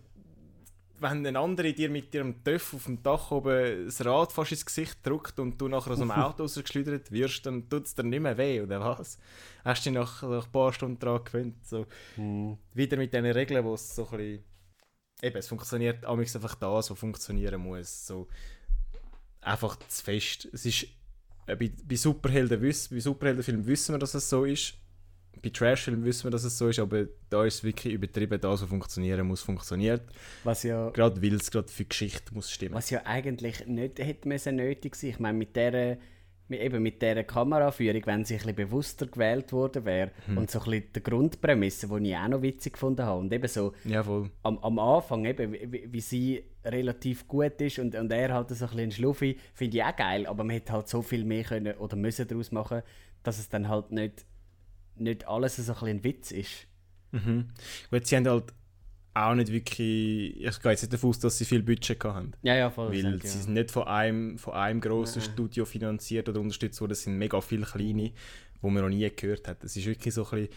wenn 1.02 1.26
ein 1.26 1.36
anderer 1.36 1.72
dir 1.72 1.90
mit 1.90 2.14
ihrem 2.14 2.42
Töff 2.44 2.74
auf 2.74 2.84
dem 2.84 3.02
Dach 3.02 3.30
oben 3.30 3.86
das 3.86 4.04
Rad 4.04 4.32
fast 4.32 4.52
ins 4.52 4.64
Gesicht 4.64 4.98
drückt 5.04 5.38
und 5.38 5.60
du 5.60 5.68
nachher 5.68 5.92
aus 5.92 5.98
dem 5.98 6.10
Auto 6.12 6.44
rausgeschleudert 6.44 7.10
wirst, 7.10 7.44
dann 7.44 7.68
tut 7.68 7.86
es 7.86 7.94
dir 7.94 8.04
nicht 8.04 8.20
mehr 8.20 8.38
weh, 8.38 8.60
oder 8.60 8.80
was? 8.80 9.18
Hast 9.64 9.84
du 9.84 9.90
dich 9.90 9.98
nach, 9.98 10.22
nach 10.22 10.46
ein 10.46 10.52
paar 10.52 10.72
Stunden 10.72 10.98
daran 10.98 11.24
gewöhnt? 11.24 11.66
So. 11.66 11.86
Wieder 12.74 12.96
mit 12.96 13.12
diesen 13.12 13.26
Regeln, 13.26 13.64
wo 13.64 13.74
es 13.74 13.94
so 13.94 14.08
ein 14.10 14.16
bisschen... 14.16 14.44
Eben, 15.22 15.36
es 15.36 15.48
funktioniert 15.48 16.04
amigs 16.04 16.34
einfach 16.34 16.54
das, 16.54 16.90
was 16.90 16.98
funktionieren 16.98 17.60
muss. 17.60 18.06
So 18.06 18.28
einfach 19.40 19.76
zu 19.76 20.04
fest. 20.04 20.48
Es 20.52 20.64
ist... 20.64 20.86
Äh, 21.46 21.56
bei, 21.56 21.72
bei 21.84 21.96
Superheldenfilmen 21.96 23.66
wissen 23.66 23.94
wir, 23.94 23.98
dass 23.98 24.14
es 24.14 24.28
so 24.28 24.44
ist. 24.44 24.74
Bei 25.42 25.50
Trashfilmen 25.50 26.04
wissen 26.04 26.24
wir, 26.24 26.30
dass 26.30 26.44
es 26.44 26.56
so 26.56 26.68
ist, 26.68 26.78
aber 26.78 27.06
da 27.28 27.44
ist 27.44 27.54
es 27.56 27.64
wirklich 27.64 27.92
übertrieben, 27.94 28.40
das, 28.40 28.62
was 28.62 28.68
funktionieren 28.68 29.26
muss, 29.26 29.42
funktioniert. 29.42 30.02
Was 30.44 30.62
ja 30.62 30.90
Gerade 30.90 31.20
weil 31.22 31.34
es 31.34 31.50
gerade 31.50 31.68
für 31.68 31.84
Geschichte 31.84 32.32
muss 32.32 32.50
stimmen. 32.50 32.74
Was 32.74 32.90
ja 32.90 33.02
eigentlich 33.04 33.66
nicht 33.66 33.98
hätte 33.98 34.28
müssen 34.28 34.56
nötig 34.56 34.94
sein. 34.94 35.10
Ich 35.10 35.18
meine, 35.18 35.36
mit 35.36 35.56
dieser, 35.56 35.96
eben 36.48 36.82
mit 36.82 37.02
dieser 37.02 37.24
Kameraführung, 37.24 38.02
wenn 38.06 38.24
sie 38.24 38.34
ein 38.34 38.38
bisschen 38.38 38.54
bewusster 38.54 39.06
gewählt 39.06 39.52
worden 39.52 39.84
wäre 39.84 40.10
und 40.36 40.48
so 40.50 40.60
ein 40.60 40.64
bisschen 40.70 40.84
die 40.94 41.02
Grundprämisse, 41.02 41.88
die 41.88 42.10
ich 42.10 42.16
auch 42.16 42.28
noch 42.28 42.42
witzig 42.42 42.74
gefunden 42.74 43.02
habe. 43.04 43.18
Und 43.20 43.32
eben 43.32 43.48
so 43.48 43.72
Ja, 43.84 44.04
am, 44.44 44.58
am 44.58 44.78
Anfang, 44.78 45.24
eben, 45.24 45.52
wie, 45.52 45.88
wie- 45.92 46.00
sie 46.00 46.44
relativ 46.64 47.26
gut 47.26 47.60
ist 47.60 47.80
und, 47.80 47.96
und 47.96 48.12
er 48.12 48.32
halt 48.32 48.50
so 48.50 48.64
ein 48.64 48.70
bisschen 48.70 48.90
Schluffi, 48.92 49.36
finde 49.54 49.78
ich 49.78 49.82
auch 49.82 49.96
geil, 49.96 50.26
aber 50.26 50.44
man 50.44 50.54
hätte 50.54 50.72
halt 50.72 50.86
so 50.88 51.02
viel 51.02 51.24
mehr 51.24 51.42
können 51.42 51.74
oder 51.78 51.96
müssen 51.96 52.28
daraus 52.28 52.52
machen, 52.52 52.82
dass 53.24 53.38
es 53.40 53.48
dann 53.48 53.68
halt 53.68 53.90
nicht, 53.90 54.24
nicht 54.96 55.26
alles 55.26 55.56
so 55.56 55.62
ein 55.62 55.66
bisschen 55.66 55.88
ein 55.88 56.04
Witz 56.04 56.30
ist. 56.30 56.66
Gut, 57.90 58.06
sie 58.06 58.16
haben 58.16 58.26
halt 58.26 58.52
auch 59.14 59.34
nicht 59.34 59.52
wirklich... 59.52 60.42
Ich 60.42 60.60
gehe 60.60 60.70
jetzt 60.70 60.82
nicht 60.82 60.92
davon 60.92 61.10
aus, 61.10 61.18
dass 61.18 61.36
sie 61.36 61.44
viel 61.44 61.62
Budget 61.62 62.02
hatten. 62.02 62.32
Ja, 62.42 62.54
ja, 62.54 62.70
voll. 62.70 62.88
Weil 62.88 63.20
sie 63.20 63.26
ja. 63.26 63.42
sind 63.42 63.52
nicht 63.52 63.70
von 63.70 63.86
einem, 63.86 64.38
von 64.38 64.54
einem 64.54 64.80
grossen 64.80 65.20
Studio 65.20 65.64
finanziert 65.64 66.28
oder 66.28 66.40
unterstützt 66.40 66.80
worden, 66.80 66.92
es 66.92 67.02
sind 67.02 67.18
mega 67.18 67.40
viele 67.40 67.66
kleine, 67.66 68.12
wo 68.60 68.70
man 68.70 68.82
noch 68.82 68.88
nie 68.88 69.10
gehört 69.14 69.48
hat. 69.48 69.62
Es 69.64 69.76
ist 69.76 69.86
wirklich 69.86 70.14
so 70.14 70.24
ein 70.24 70.30
bisschen, 70.30 70.48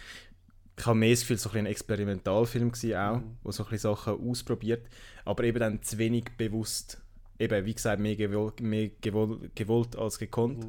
ich 0.78 0.86
habe 0.86 0.98
mehr 0.98 1.10
das 1.12 1.21
Gefühl, 1.21 1.38
so 1.38 1.50
ein, 1.50 1.58
ein 1.58 1.65
Experimentalfilm 1.65 2.71
gewesen 2.71 2.95
auch, 2.95 3.21
wo 3.43 3.52
so 3.52 3.63
ein 3.63 3.69
bisschen 3.69 3.95
Sachen 3.95 4.30
ausprobiert, 4.30 4.88
aber 5.26 5.43
eben 5.43 5.60
dann 5.60 5.82
zu 5.82 5.98
wenig 5.98 6.26
bewusst. 6.38 7.02
Eben, 7.38 7.65
wie 7.65 7.74
gesagt, 7.74 8.00
mehr 8.00 8.15
gewollt, 8.15 8.62
mehr 8.62 8.89
gewollt, 9.02 9.54
gewollt 9.56 9.98
als 9.98 10.19
gekonnt. 10.19 10.67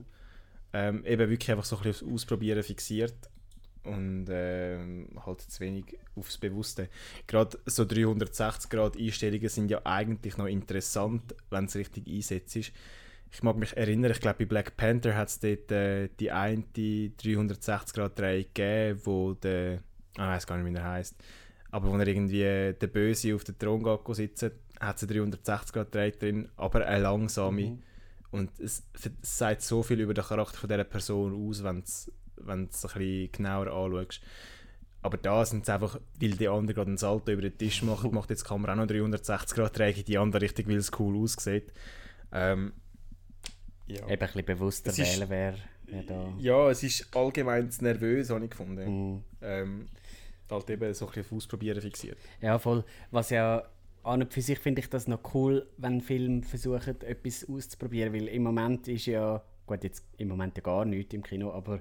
Ähm, 0.73 1.05
eben 1.07 1.31
wirklich 1.31 1.51
einfach 1.53 1.65
so 1.65 1.77
ein 1.77 1.85
bisschen 1.85 2.09
aufs 2.09 2.15
Ausprobieren 2.15 2.63
fixiert 2.65 3.15
und 3.87 4.27
ähm, 4.31 5.09
halt 5.25 5.41
zu 5.41 5.61
wenig 5.61 5.99
aufs 6.15 6.39
Bewusste. 6.39 6.89
Gerade 7.27 7.59
so 7.67 7.85
360 7.85 8.71
Grad 8.71 8.97
Einstellungen 8.97 9.49
sind 9.49 9.71
ja 9.71 9.81
eigentlich 9.85 10.37
noch 10.37 10.47
interessant, 10.47 11.35
wenn 11.51 11.67
es 11.67 11.77
richtig 11.77 12.07
einsetzt 12.07 12.57
ist. 12.57 12.73
Ich 13.33 13.43
mag 13.43 13.57
mich 13.57 13.77
erinnern, 13.77 14.13
ich 14.13 14.21
glaube 14.21 14.39
bei 14.41 14.45
Black 14.47 14.77
Panther 14.77 15.17
hat 15.17 15.29
es 15.29 15.41
dort 15.41 15.71
äh, 15.73 16.09
die 16.21 16.31
eine 16.31 16.65
360 16.73 17.95
Grad 17.95 18.19
Drehung 18.19 18.45
gegeben, 18.55 19.01
wo 19.05 19.35
der, 19.35 19.83
ah, 20.17 20.31
ich 20.31 20.37
weiß 20.37 20.47
gar 20.47 20.59
nicht, 20.59 20.73
wie 20.73 20.77
er 20.77 20.85
heißt, 20.85 21.17
aber 21.71 21.93
wo 21.93 21.97
er 21.97 22.07
irgendwie 22.07 22.43
äh, 22.43 22.73
der 22.73 22.87
Böse 22.87 23.35
auf 23.35 23.45
den 23.45 23.59
Thron 23.59 23.83
geht 23.83 24.17
sitzen, 24.17 24.53
hat 24.81 24.97
es 24.97 25.03
eine 25.03 25.13
360 25.13 25.73
Grad 25.73 25.95
Drehung 25.95 26.19
drin, 26.19 26.49
aber 26.57 26.87
eine 26.87 27.03
langsame. 27.03 27.79
Und 28.31 28.51
es, 28.59 28.83
es 28.93 29.39
sagt 29.39 29.63
so 29.63 29.83
viel 29.83 30.01
über 30.01 30.15
den 30.15 30.25
Charakter 30.25 30.59
von 30.59 30.69
dieser 30.69 30.85
Person 30.85 31.49
aus, 31.49 31.63
wenn 31.63 31.83
du 32.37 32.69
es 32.71 32.85
ein 32.85 32.99
bisschen 32.99 33.33
genauer 33.33 33.67
anschaust. 33.69 34.21
Aber 35.03 35.17
da 35.19 35.45
sind 35.45 35.63
es 35.63 35.69
einfach, 35.69 36.01
weil 36.21 36.31
die 36.33 36.49
andere 36.49 36.75
gerade 36.75 36.89
einen 36.89 36.97
Salto 36.97 37.31
über 37.31 37.43
den 37.43 37.57
Tisch 37.57 37.83
macht, 37.83 38.11
macht 38.13 38.31
jetzt 38.31 38.43
die 38.43 38.49
Kamera 38.49 38.73
auch 38.73 38.77
noch 38.77 38.87
360 38.87 39.57
Grad 39.57 39.79
Drehung 39.79 39.95
in 39.95 40.05
die 40.05 40.19
andere 40.19 40.43
Richtung, 40.43 40.67
weil 40.69 40.77
es 40.77 40.91
cool 40.99 41.23
aussieht. 41.23 41.73
Ähm, 42.33 42.73
ja. 43.87 44.03
Eben 44.03 44.11
ein 44.11 44.19
bisschen 44.19 44.45
bewusster 44.45 44.91
Es 44.91 44.99
wählen 44.99 45.29
wäre 45.31 45.59
wär 45.85 46.03
da. 46.03 46.35
ja, 46.39 46.71
es 46.71 46.83
ist 46.83 47.15
allgemein 47.17 47.71
zu 47.71 47.85
nervös, 47.85 48.31
habe 48.31 48.45
ich 48.45 48.51
gefunden. 48.51 49.13
Mhm. 49.13 49.25
Ähm, 49.41 49.89
halt 50.51 50.71
eben 50.71 50.93
so 50.95 51.07
ein 51.07 51.13
bisschen 51.13 51.25
auf 51.25 51.33
Ausprobieren 51.33 51.81
fixiert. 51.81 52.19
Ja, 52.41 52.59
voll. 52.59 52.85
Was 53.11 53.31
ja 53.31 53.65
an 54.03 54.23
und 54.23 54.33
für 54.33 54.43
sich 54.43 54.59
finde 54.59 54.81
ich 54.81 54.89
das 54.89 55.09
noch 55.09 55.35
cool, 55.35 55.69
wenn 55.79 56.01
Filme 56.01 56.43
versuchen, 56.43 57.01
etwas 57.01 57.49
auszuprobieren, 57.49 58.13
weil 58.13 58.29
im 58.29 58.43
Moment 58.43 58.87
ist 58.89 59.07
ja, 59.07 59.43
gut, 59.67 59.83
jetzt 59.83 60.05
im 60.17 60.29
Moment 60.29 60.57
ja 60.57 60.63
gar 60.63 60.85
nichts 60.85 61.13
im 61.15 61.23
Kino, 61.23 61.53
aber 61.53 61.81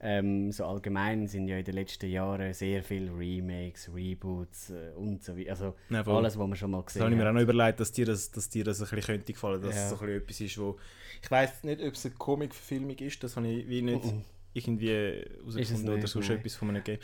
ähm, 0.00 0.52
so 0.52 0.64
allgemein 0.66 1.26
sind 1.26 1.48
ja 1.48 1.56
in 1.58 1.64
den 1.64 1.74
letzten 1.74 2.10
Jahren 2.10 2.52
sehr 2.52 2.82
viele 2.82 3.10
Remakes, 3.16 3.90
Reboots 3.94 4.70
äh, 4.70 4.92
und 4.96 5.24
so 5.24 5.36
weiter. 5.36 5.50
Also 5.50 5.74
Ja, 5.88 6.06
alles, 6.06 6.38
was 6.38 6.46
man 6.46 6.56
schon 6.56 6.70
mal 6.70 6.82
gesehen 6.82 7.02
habe 7.02 7.12
ich 7.12 7.16
mir 7.16 7.24
auch 7.24 7.28
hat. 7.28 7.34
noch 7.34 7.40
überlegt, 7.42 7.80
dass 7.80 7.92
dir 7.92 8.04
das, 8.06 8.30
dass 8.30 8.48
dir 8.48 8.64
das 8.64 8.80
ein 8.80 8.88
bisschen 8.88 9.02
könnte 9.16 9.32
gefallen, 9.32 9.62
dass 9.62 9.74
Ja. 9.74 9.82
es 9.84 9.88
so 9.90 9.94
ein 9.96 10.00
bisschen 10.00 10.22
etwas 10.22 10.40
ist, 10.40 10.58
wo... 10.58 10.76
Ich 11.22 11.30
weiß 11.30 11.64
nicht, 11.64 11.80
ob 11.82 11.94
es 11.94 12.04
eine 12.06 12.14
Comic-Verfilmung 12.14 12.96
ist, 12.98 13.22
das 13.24 13.36
habe 13.36 13.48
ich 13.48 13.68
wie 13.68 13.82
nicht 13.82 14.04
irgendwie 14.52 14.88
herausgefunden 14.88 15.88
oder 15.94 16.06
sonst 16.06 16.28
nein. 16.28 16.38
etwas 16.38 16.54
von 16.56 16.68
einem 16.70 16.84
Game. 16.84 16.98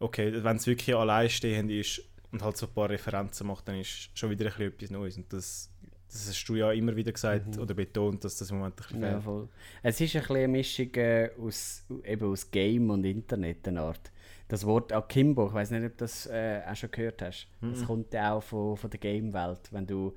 Okay, 0.00 0.42
wenn 0.44 0.56
es 0.56 0.66
wirklich 0.66 0.94
alleinstehend 0.94 1.70
ist 1.70 2.02
und 2.30 2.42
halt 2.42 2.56
so 2.56 2.66
ein 2.66 2.72
paar 2.74 2.90
Referenzen 2.90 3.46
macht, 3.46 3.68
dann 3.68 3.78
ist 3.80 4.10
schon 4.18 4.30
wieder 4.30 4.44
ein 4.46 4.50
bisschen 4.52 4.72
etwas 4.72 4.90
Neues 4.90 5.16
und 5.16 5.32
das, 5.32 5.70
Das 6.14 6.28
hast 6.28 6.44
du 6.44 6.54
ja 6.54 6.70
immer 6.70 6.94
wieder 6.94 7.10
gesagt 7.10 7.58
oder 7.58 7.74
betont, 7.74 8.22
dass 8.24 8.38
das 8.38 8.48
im 8.50 8.58
Moment 8.58 8.74
ein 8.74 8.76
bisschen 8.76 8.98
Mhm. 9.00 9.04
Ja, 9.04 9.20
voll. 9.20 9.48
Es 9.82 10.00
ist 10.00 10.14
ein 10.14 10.20
bisschen 10.22 10.36
eine 10.36 10.48
Mischung 10.48 10.94
äh, 10.94 11.30
aus, 11.40 11.84
eben 12.04 12.30
aus 12.30 12.50
Game 12.50 12.88
und 12.90 13.04
Internet, 13.04 13.66
eine 13.66 13.80
Art. 13.80 14.12
Das 14.46 14.64
Wort 14.64 14.92
Akimbo, 14.92 15.48
ich 15.48 15.54
weiß 15.54 15.72
nicht, 15.72 15.84
ob 15.84 15.92
du 15.92 16.04
das 16.04 16.26
äh, 16.26 16.62
auch 16.70 16.76
schon 16.76 16.90
gehört 16.92 17.20
hast. 17.22 17.48
Das 17.60 17.84
kommt 17.84 18.12
ja 18.14 18.34
auch 18.34 18.42
von, 18.42 18.76
von 18.76 18.90
der 18.90 19.00
Game-Welt. 19.00 19.72
Wenn 19.72 19.86
du, 19.86 20.14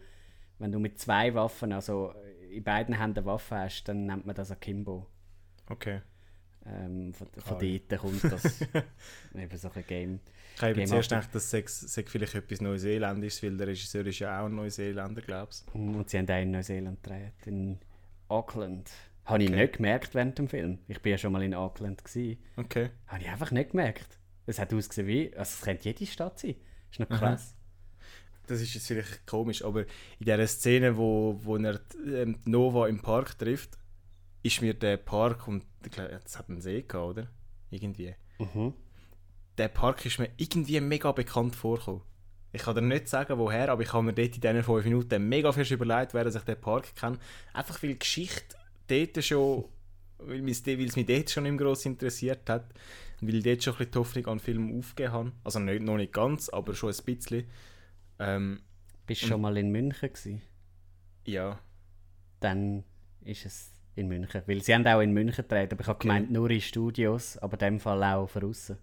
wenn 0.59 0.71
du 0.71 0.79
mit 0.79 0.99
zwei 0.99 1.33
Waffen, 1.33 1.71
also 1.73 2.13
in 2.51 2.63
beiden 2.63 2.93
Händen 2.93 3.25
Waffen 3.25 3.57
hast, 3.57 3.85
dann 3.85 4.05
nennt 4.05 4.25
man 4.25 4.35
das 4.35 4.51
Akimbo. 4.51 5.07
Okay. 5.69 6.01
Ähm, 6.65 7.13
von 7.13 7.27
von 7.37 7.57
dort 7.59 8.01
kommt 8.01 8.23
das 8.25 8.61
eben 9.35 9.57
so 9.57 9.71
ein 9.73 9.83
Game. 9.87 10.19
Ich 10.57 10.63
habe 10.63 10.71
eben 10.71 10.87
zuerst 10.87 11.09
gedacht, 11.09 11.29
das 11.33 11.51
sei, 11.51 11.63
sei 11.67 12.03
vielleicht 12.03 12.33
etwas 12.33 12.61
Neuseeländisches, 12.61 13.43
weil 13.43 13.57
der 13.57 13.67
Regisseur 13.67 14.03
ist 14.07 14.17
ja 14.17 14.41
auch 14.41 14.47
ein 14.47 14.55
Neuseeländer, 14.55 15.21
glaubst 15.21 15.71
Und 15.75 16.09
sie 16.09 16.17
haben 16.17 16.27
auch 16.31 16.41
in 16.41 16.49
Neuseeland 16.49 17.03
gedreht, 17.03 17.33
in 17.45 17.77
Auckland. 18.27 18.89
Habe 19.25 19.43
ich 19.43 19.49
Okay. 19.49 19.61
nicht 19.61 19.73
gemerkt 19.73 20.15
während 20.15 20.37
dem 20.39 20.47
Film. 20.47 20.79
Ich 20.87 20.99
bin 20.99 21.11
ja 21.11 21.17
schon 21.19 21.31
mal 21.31 21.43
in 21.43 21.53
Auckland. 21.53 22.03
Gewesen. 22.03 22.39
Okay. 22.55 22.89
Habe 23.05 23.21
ich 23.21 23.29
einfach 23.29 23.51
nicht 23.51 23.69
gemerkt. 23.69 24.17
Es 24.47 24.57
hat 24.57 24.73
ausgesehen 24.73 25.07
wie, 25.07 25.27
also 25.37 25.41
es 25.41 25.61
könnte 25.61 25.83
jede 25.83 26.07
Stadt 26.07 26.39
sein. 26.39 26.55
Ist 26.89 26.99
noch 27.01 27.09
krass. 27.09 27.53
Das 28.47 28.59
ist 28.59 28.73
jetzt 28.73 28.87
vielleicht 28.87 29.27
komisch, 29.27 29.63
aber 29.63 29.81
in 29.81 30.25
dieser 30.25 30.47
Szene, 30.47 30.97
wo, 30.97 31.39
wo 31.43 31.57
er 31.57 31.79
ähm, 32.03 32.39
Nova 32.45 32.87
im 32.87 33.01
Park 33.01 33.37
trifft, 33.37 33.77
ist 34.41 34.61
mir 34.61 34.73
der 34.73 34.97
Park, 34.97 35.47
und 35.47 35.65
ich 35.85 35.95
es 35.97 36.39
hat 36.39 36.49
einen 36.49 36.61
See 36.61 36.81
gehabt, 36.81 37.09
oder? 37.09 37.27
Irgendwie. 37.69 38.15
Mhm. 38.39 38.73
Der 39.57 39.67
Park 39.69 40.05
ist 40.05 40.19
mir 40.19 40.29
irgendwie 40.37 40.79
mega 40.81 41.11
bekannt 41.11 41.55
vorgekommen. 41.55 42.01
Ich 42.53 42.61
kann 42.63 42.75
dir 42.75 42.81
nicht 42.81 43.07
sagen, 43.07 43.37
woher, 43.37 43.69
aber 43.71 43.81
ich 43.81 43.91
habe 43.91 44.03
mir 44.03 44.13
dort 44.13 44.35
in 44.35 44.41
diesen 44.41 44.63
fünf 44.63 44.83
Minuten 44.85 45.27
mega 45.27 45.51
viel 45.51 45.65
überlegt, 45.73 46.13
wer 46.13 46.25
ich 46.25 46.35
den 46.35 46.59
Park 46.61 46.95
kenne. 46.95 47.17
Einfach 47.53 47.81
weil 47.83 47.91
die 47.93 47.99
Geschichte 47.99 48.55
dort 48.87 49.23
schon, 49.23 49.65
weil 50.19 50.41
mich- 50.41 50.65
weil 50.65 50.85
es 50.85 50.95
mich 50.95 51.05
dort 51.05 51.29
schon 51.29 51.45
im 51.45 51.57
Gross 51.57 51.85
interessiert 51.85 52.49
hat, 52.49 52.65
weil 53.21 53.35
ich 53.35 53.43
dort 53.43 53.63
schon 53.63 53.73
ein 53.73 53.77
bisschen 53.77 53.91
die 53.91 53.97
Hoffnung 53.99 54.25
an 54.27 54.37
den 54.37 54.43
Film 54.43 54.79
aufgegeben 54.79 55.11
habe. 55.13 55.31
Also 55.43 55.59
nicht, 55.59 55.81
noch 55.83 55.97
nicht 55.97 56.13
ganz, 56.13 56.49
aber 56.49 56.73
schon 56.73 56.91
ein 56.93 57.03
bisschen. 57.05 57.45
Ähm, 58.19 58.61
Bist 59.05 59.23
du 59.23 59.27
schon 59.27 59.41
mal 59.41 59.57
in 59.57 59.71
München 59.71 60.09
gewesen? 60.13 60.41
ja, 61.25 61.59
Dann 62.39 62.83
ist 63.21 63.45
es 63.45 63.71
in 63.95 64.07
München. 64.07 64.41
Weil 64.45 64.61
sie 64.63 64.73
haben 64.73 64.85
auch 64.87 65.01
in 65.01 65.11
München 65.11 65.43
gedreht, 65.43 65.73
aber 65.73 65.81
ich 65.81 65.87
habe 65.87 65.99
gemeint 65.99 66.31
nur 66.31 66.49
in 66.51 66.61
Studios, 66.61 67.37
aber 67.39 67.53
in 67.53 67.59
dem 67.59 67.79
Fall 67.79 68.03
auch 68.03 68.27
von 68.27 68.43
außen. 68.45 68.77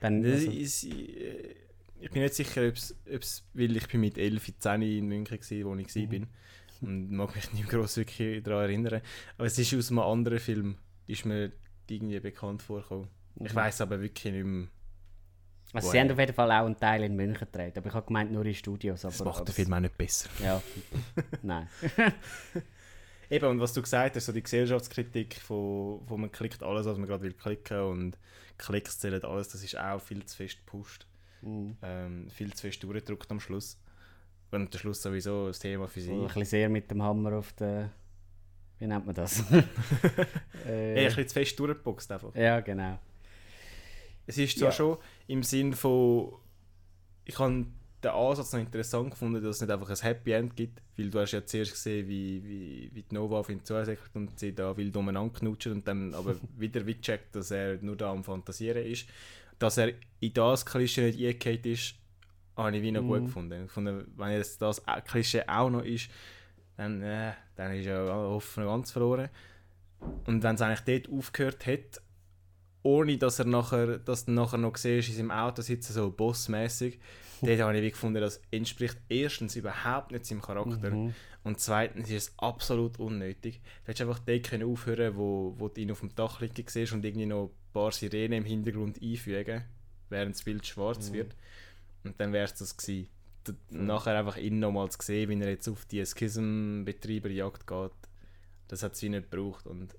Dann, 0.00 0.24
also, 0.24 0.50
ist, 0.50 0.84
äh, 0.84 1.54
ich 2.00 2.10
bin 2.10 2.22
nicht 2.22 2.34
sicher, 2.34 2.66
ob 2.68 2.74
es, 3.22 3.44
weil 3.52 3.76
ich 3.76 3.86
bin 3.88 4.00
mit 4.00 4.16
11, 4.18 4.58
10 4.58 4.82
in 4.82 5.06
München 5.06 5.38
war, 5.38 5.64
wo 5.72 5.76
ich 5.76 5.94
Mhm. 5.94 6.12
war. 6.22 6.28
Und 6.82 7.10
mag 7.12 7.34
mich 7.36 7.52
nicht 7.52 7.68
groß 7.68 7.98
wirklich 7.98 8.42
daran 8.42 8.62
erinnern. 8.64 9.02
Aber 9.36 9.46
es 9.46 9.58
ist 9.58 9.74
aus 9.74 9.90
einem 9.90 9.98
anderen 10.00 10.38
Film, 10.38 10.78
ist 11.06 11.24
mir 11.26 11.52
irgendwie 11.88 12.18
bekannt 12.20 12.62
vorgekommen. 12.62 13.08
Ich 13.42 13.54
weiß 13.54 13.82
aber 13.82 14.00
wirklich 14.00 14.32
nicht 14.32 14.44
mehr. 14.44 14.68
also 15.74 15.90
sie 15.90 16.00
haben 16.00 16.10
auf 16.10 16.18
jeden 16.18 16.32
Fall 16.34 16.50
auch 16.52 16.66
einen 16.66 16.78
Teil 16.78 17.04
in 17.04 17.14
München 17.16 17.46
gedreht, 17.46 17.76
aber 17.76 17.88
ich 17.88 17.94
habe 17.94 18.06
gemeint 18.06 18.32
nur 18.32 18.44
in 18.46 18.54
Studios. 18.54 19.04
Aber, 19.04 19.12
Das 19.12 19.24
macht 19.24 19.48
den 19.48 19.54
Film 19.54 19.72
auch 19.74 19.80
nicht 19.80 19.96
besser. 19.98 20.28
Ja, 20.42 20.62
nein. 21.42 21.68
Eben, 23.30 23.46
und 23.46 23.60
was 23.60 23.72
du 23.72 23.80
gesagt 23.80 24.16
hast, 24.16 24.26
so 24.26 24.32
die 24.32 24.42
Gesellschaftskritik, 24.42 25.36
von, 25.36 26.00
wo 26.06 26.16
man 26.16 26.32
klickt 26.32 26.62
alles, 26.62 26.84
was 26.86 26.98
man 26.98 27.06
gerade 27.06 27.22
will 27.22 27.32
klicken 27.32 27.80
und 27.80 28.18
Klicks 28.58 28.98
zählen 28.98 29.22
alles, 29.24 29.48
das 29.48 29.62
ist 29.62 29.78
auch 29.78 30.00
viel 30.00 30.24
zu 30.26 30.36
fest 30.36 30.58
gepusht. 30.58 31.06
Mhm. 31.42 31.76
Ähm, 31.82 32.28
viel 32.30 32.52
zu 32.52 32.62
fest 32.62 32.82
durchgedrückt 32.82 33.30
am 33.30 33.40
Schluss. 33.40 33.80
Und 34.50 34.74
der 34.74 34.78
Schluss 34.80 35.00
sowieso 35.00 35.46
das 35.46 35.60
Thema 35.60 35.86
für 35.86 36.00
So 36.00 36.10
ein 36.12 36.18
sich. 36.22 36.26
bisschen 36.28 36.44
sehr 36.44 36.68
mit 36.68 36.90
dem 36.90 37.02
Hammer 37.02 37.34
auf 37.38 37.52
der. 37.52 37.90
Wie 38.78 38.86
nennt 38.86 39.06
man 39.06 39.14
das? 39.14 39.44
Hey, 40.64 40.90
ein 40.90 40.96
äh, 40.96 41.04
bisschen 41.06 41.28
zu 41.28 41.34
fest 41.34 41.58
durchgeboxt 41.58 42.10
einfach. 42.12 42.34
ja, 42.34 42.60
genau. 42.60 42.98
Es 44.26 44.36
ist 44.38 44.58
zwar 44.58 44.68
Ja. 44.68 44.72
schon 44.72 44.98
im 45.28 45.42
Sinn 45.42 45.72
von, 45.72 46.34
ich 47.24 47.38
habe 47.38 47.66
den 48.02 48.10
Ansatz 48.12 48.52
noch 48.52 48.60
interessant 48.60 49.10
gefunden, 49.10 49.42
dass 49.42 49.56
es 49.56 49.62
nicht 49.62 49.70
einfach 49.70 49.90
ein 49.90 49.96
Happy 49.96 50.32
End 50.32 50.56
gibt, 50.56 50.80
weil 50.96 51.10
du 51.10 51.20
hast 51.20 51.32
ja 51.32 51.44
zuerst 51.44 51.72
gesehen, 51.72 52.08
wie, 52.08 52.42
wie, 52.44 52.90
wie 52.94 53.02
die 53.02 53.14
Nova 53.14 53.40
auf 53.40 53.50
ihn 53.50 53.64
zusäckelt 53.64 54.10
und 54.14 54.38
sie 54.38 54.54
da 54.54 54.76
wild 54.76 54.96
umeinander 54.96 55.32
knutschen 55.34 55.72
und 55.72 55.88
dann 55.88 56.14
aber 56.14 56.36
wieder 56.56 56.86
wie 56.86 57.00
checkt, 57.00 57.36
dass 57.36 57.50
er 57.50 57.78
nur 57.82 57.96
da 57.96 58.10
am 58.10 58.24
Fantasieren 58.24 58.84
ist. 58.84 59.06
Dass 59.58 59.76
er 59.76 59.92
in 60.20 60.32
das 60.32 60.64
Klischee 60.64 61.10
nicht 61.10 61.22
eingeht 61.22 61.66
ist, 61.66 61.94
habe 62.56 62.76
ich 62.76 62.82
wie 62.82 62.92
noch 62.92 63.02
gut 63.02 63.26
gefunden. 63.26 63.64
Ich 63.64 63.70
fand, 63.70 64.06
wenn 64.16 64.30
jetzt 64.32 64.60
das 64.62 64.82
Klischee 65.06 65.42
auch 65.46 65.70
noch 65.70 65.84
ist, 65.84 66.08
dann, 66.76 67.02
äh, 67.02 67.32
dann 67.56 67.74
ist 67.74 67.84
ja 67.84 68.06
Hoffnung 68.06 68.66
ganz 68.66 68.90
verloren. 68.90 69.28
Und 70.26 70.42
wenn 70.42 70.54
es 70.54 70.62
eigentlich 70.62 71.02
dort 71.02 71.18
aufgehört 71.18 71.66
hat, 71.66 72.00
ohne 72.82 73.18
dass 73.18 73.38
er 73.38 73.44
nachher, 73.44 73.98
dass 73.98 74.24
du 74.24 74.32
nachher 74.32 74.58
noch 74.58 74.76
siehst, 74.76 75.10
in 75.10 75.14
seinem 75.16 75.30
Auto 75.30 75.60
sitzen, 75.60 75.92
so 75.92 76.10
bossmäßig, 76.10 76.98
dort 77.42 77.60
habe 77.60 77.76
ich 77.76 77.82
wie 77.82 77.90
gefunden, 77.90 78.20
das 78.20 78.40
entspricht 78.50 78.98
erstens 79.08 79.56
überhaupt 79.56 80.10
nicht 80.12 80.26
seinem 80.26 80.42
Charakter 80.42 81.12
und 81.42 81.60
zweitens 81.60 82.10
ist 82.10 82.28
es 82.28 82.38
absolut 82.38 82.98
unnötig. 82.98 83.60
Du 83.82 83.88
hättest 83.88 84.02
einfach 84.02 84.18
dort 84.18 84.42
können 84.44 84.70
aufhören 84.70 85.16
wo, 85.16 85.54
wo 85.58 85.68
du 85.68 85.80
ihn 85.80 85.90
auf 85.90 86.00
dem 86.00 86.14
Dach 86.14 86.40
liegen 86.40 86.64
siehst 86.66 86.92
und 86.92 87.04
irgendwie 87.04 87.26
noch 87.26 87.46
ein 87.46 87.72
paar 87.72 87.92
Sirenen 87.92 88.38
im 88.38 88.44
Hintergrund 88.44 89.00
einfügen, 89.02 89.64
während 90.08 90.34
das 90.34 90.42
Bild 90.42 90.66
schwarz 90.66 91.12
wird. 91.12 91.34
Und 92.04 92.20
dann 92.20 92.32
wäre 92.32 92.44
es 92.44 92.54
das 92.54 92.76
gewesen. 92.76 93.08
Nachher 93.70 94.18
einfach 94.18 94.36
ihn 94.36 94.58
nochmal 94.58 94.90
zu 94.90 94.98
sehen, 95.00 95.30
wie 95.30 95.40
er 95.40 95.50
jetzt 95.50 95.68
auf 95.68 95.86
die 95.86 96.04
Schism-Betreiberjagd 96.04 97.66
geht, 97.66 97.92
das 98.68 98.82
hat 98.82 98.96
sie 98.96 99.08
nicht 99.08 99.30
gebraucht. 99.30 99.66
Und 99.66 99.96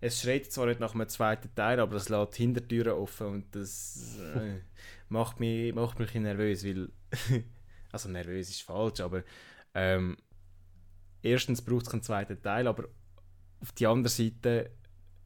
es 0.00 0.20
schreit 0.20 0.50
zwar 0.52 0.66
nicht 0.66 0.80
nach 0.80 0.94
einem 0.94 1.08
zweiten 1.08 1.54
Teil, 1.54 1.80
aber 1.80 1.96
es 1.96 2.08
lässt 2.08 2.36
Hintertüren 2.36 2.92
offen 2.92 3.26
und 3.26 3.54
das 3.54 4.18
äh, 4.34 4.60
macht, 5.08 5.40
mich, 5.40 5.74
macht 5.74 5.98
mich 5.98 6.08
ein 6.08 6.12
bisschen 6.12 6.22
nervös, 6.24 6.64
weil, 6.64 6.90
also 7.92 8.08
nervös 8.08 8.48
ist 8.50 8.62
falsch, 8.62 9.00
aber 9.00 9.24
ähm, 9.74 10.16
erstens 11.22 11.62
braucht 11.62 11.86
es 11.86 11.90
keinen 11.90 12.02
zweiten 12.02 12.40
Teil, 12.40 12.66
aber 12.68 12.88
auf 13.60 13.72
die 13.72 13.86
andere 13.86 14.08
Seite 14.08 14.70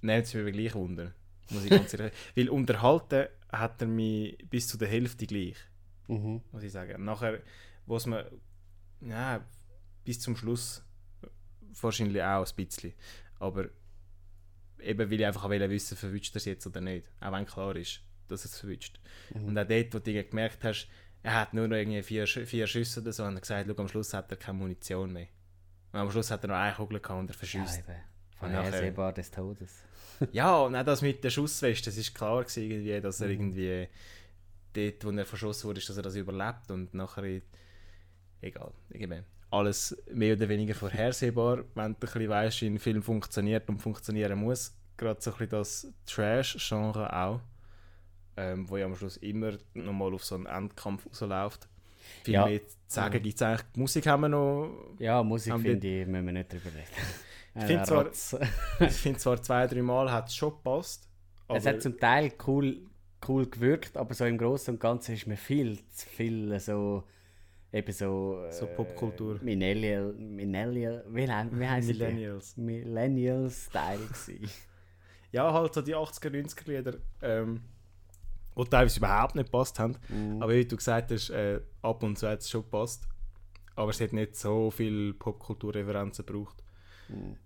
nimmt 0.00 0.24
es 0.24 0.34
mich 0.34 0.42
aber 0.42 0.52
gleich 0.52 0.74
Wunder, 0.74 1.12
muss 1.50 1.64
ich 1.64 1.70
ganz 1.70 1.92
ehrlich 1.94 2.12
Weil 2.34 2.48
unterhalten 2.48 3.26
hat 3.50 3.82
er 3.82 3.88
mich 3.88 4.38
bis 4.48 4.68
zu 4.68 4.78
der 4.78 4.88
Hälfte 4.88 5.26
gleich, 5.26 5.56
Mhm. 6.08 6.42
muss 6.50 6.62
ich 6.62 6.72
sagen. 6.72 7.04
Nachher, 7.04 7.40
wo 7.86 7.96
es 7.96 8.06
mir, 8.06 8.30
ja, 9.00 9.44
bis 10.04 10.18
zum 10.20 10.36
Schluss 10.36 10.84
wahrscheinlich 11.80 12.22
auch 12.22 12.44
ein 12.46 12.56
bisschen, 12.56 12.92
aber 13.38 13.68
eben 14.84 15.10
weil 15.10 15.20
ich 15.20 15.26
einfach 15.26 15.44
wollte 15.48 15.68
wissen, 15.70 15.96
verwünscht 15.96 16.34
er 16.34 16.38
es 16.38 16.44
jetzt 16.44 16.66
oder 16.66 16.80
nicht. 16.80 17.10
Auch 17.20 17.32
wenn 17.32 17.46
klar 17.46 17.76
ist, 17.76 18.00
dass 18.28 18.44
es 18.44 18.58
verwünscht. 18.58 19.00
Und 19.34 19.58
auch 19.58 19.66
dort, 19.66 19.94
wo 19.94 19.98
du 19.98 20.24
gemerkt 20.24 20.62
hast, 20.64 20.88
er 21.22 21.34
hat 21.40 21.54
nur 21.54 21.68
noch 21.68 21.76
irgendwie 21.76 22.02
vier, 22.02 22.26
vier 22.26 22.66
Schüsse 22.66 23.00
oder 23.00 23.12
so, 23.12 23.24
und 23.24 23.34
er 23.36 23.40
gesagt, 23.40 23.68
schau, 23.68 23.80
am 23.82 23.88
Schluss 23.88 24.12
hat 24.14 24.30
er 24.30 24.36
keine 24.36 24.58
Munition 24.58 25.12
mehr. 25.12 25.28
Und 25.92 26.00
am 26.00 26.10
Schluss 26.10 26.30
hat 26.30 26.42
er 26.44 26.48
noch 26.48 26.56
eine 26.56 26.74
Kugel 26.74 26.98
gehabt 27.00 27.20
und 27.20 27.28
er 27.30 27.34
Ja, 27.34 27.38
verschießt. 27.38 27.78
nachher- 27.88 28.04
Vorhersehbar 28.38 29.12
des 29.12 29.30
Todes. 29.30 29.82
Ja, 30.32 30.56
und 30.58 30.74
auch 30.76 30.84
das 30.84 31.02
mit 31.02 31.22
der 31.24 31.30
Schussweste, 31.30 31.86
das 31.90 31.96
ist 31.96 32.14
klar 32.14 32.42
gewesen, 32.42 32.62
irgendwie, 32.70 33.00
dass 33.00 33.20
er 33.20 33.28
irgendwie 33.30 33.88
dort, 34.72 35.04
wo 35.04 35.10
er 35.10 35.24
verschossen 35.26 35.68
wurde, 35.68 35.80
dass 35.80 35.96
er 35.96 36.02
das 36.02 36.14
überlebt 36.16 36.70
und 36.70 36.94
nachher, 36.94 37.40
egal, 38.40 38.72
irgendwie 38.90 39.22
alles 39.52 39.96
mehr 40.12 40.34
oder 40.36 40.48
weniger 40.48 40.74
vorhersehbar, 40.74 41.58
wenn 41.74 41.84
du 41.84 41.90
ein 41.90 41.94
bisschen 41.96 42.28
weißt, 42.28 42.62
wie 42.62 42.66
ein 42.66 42.78
Film 42.78 43.02
funktioniert 43.02 43.68
und 43.68 43.78
funktionieren 43.78 44.38
muss. 44.38 44.74
Gerade 44.96 45.20
so 45.20 45.30
ein 45.32 45.38
bisschen 45.38 45.50
das 45.50 45.92
Trash-Genre 46.06 47.12
auch, 47.14 47.40
ähm, 48.36 48.68
wo 48.68 48.76
ja 48.76 48.86
am 48.86 48.94
Schluss 48.96 49.16
immer 49.18 49.52
nochmal 49.74 50.14
auf 50.14 50.24
so 50.24 50.34
einen 50.36 50.46
Endkampf 50.46 51.06
rausläuft. 51.06 51.68
Viel 52.24 52.34
Ja. 52.34 52.46
mehr 52.46 52.60
zu 52.66 52.74
sagen 52.88 53.22
gibt 53.22 53.36
es 53.36 53.42
eigentlich. 53.42 53.66
Die 53.74 53.80
Musik 53.80 54.06
haben 54.06 54.22
wir 54.22 54.28
noch 54.28 54.94
Ja, 54.98 55.22
Musik 55.22 55.54
finde 55.60 55.86
ich, 55.86 56.06
müssen 56.06 56.26
wir 56.26 56.32
nicht 56.32 56.52
drüber 56.52 56.66
reden. 56.66 56.86
Ich 57.54 57.62
finde 57.66 57.82
Äh, 57.82 57.84
zwar- 57.84 58.04
Rotz. 58.04 58.36
ich 58.80 58.92
finde 58.92 59.18
zwar 59.18 59.42
zwei, 59.42 59.66
drei 59.66 59.82
Mal 59.82 60.10
hat 60.10 60.28
es 60.28 60.34
schon 60.34 60.50
gepasst. 60.50 61.08
Es 61.48 61.66
hat 61.66 61.82
zum 61.82 61.98
Teil 61.98 62.32
cool, 62.46 62.80
cool 63.28 63.46
gewirkt, 63.46 63.96
aber 63.96 64.14
so 64.14 64.24
im 64.24 64.38
Großen 64.38 64.74
und 64.74 64.80
Ganzen 64.80 65.14
ist 65.14 65.26
mir 65.26 65.36
viel 65.36 65.78
zu 65.90 66.06
viel 66.08 66.58
so 66.58 67.04
eben 67.72 67.92
so, 67.92 68.44
So 68.50 68.66
äh, 68.66 68.74
Popkultur. 68.74 69.38
Millennial, 69.42 70.12
Millennial, 70.12 71.04
wie, 71.08 71.26
wie 71.26 71.68
heißt 71.68 71.88
Millennials. 71.88 72.56
Millennial 72.56 73.50
Style 73.50 74.06
gewesen. 74.06 74.50
Ja, 75.32 75.50
halt 75.50 75.72
so 75.72 75.80
die 75.80 75.96
80er, 75.96 76.28
90er 76.28 76.68
Lieder, 76.68 76.98
ähm, 77.22 77.62
die 78.54 78.64
teilweise 78.64 78.98
überhaupt 78.98 79.34
nicht 79.34 79.46
gepasst 79.46 79.78
haben. 79.78 79.96
Aber 80.42 80.52
wie 80.52 80.66
du 80.66 80.76
gesagt 80.76 81.10
hast, 81.10 81.30
äh, 81.30 81.58
ab 81.80 82.02
und 82.02 82.18
zu 82.18 82.28
hat 82.28 82.40
es 82.40 82.50
schon 82.50 82.60
gepasst. 82.60 83.08
Aber 83.74 83.92
es 83.92 84.00
hat 84.02 84.12
nicht 84.12 84.36
so 84.36 84.70
viel 84.70 85.14
Popkulturreferenzen 85.14 86.26
gebraucht, 86.26 86.62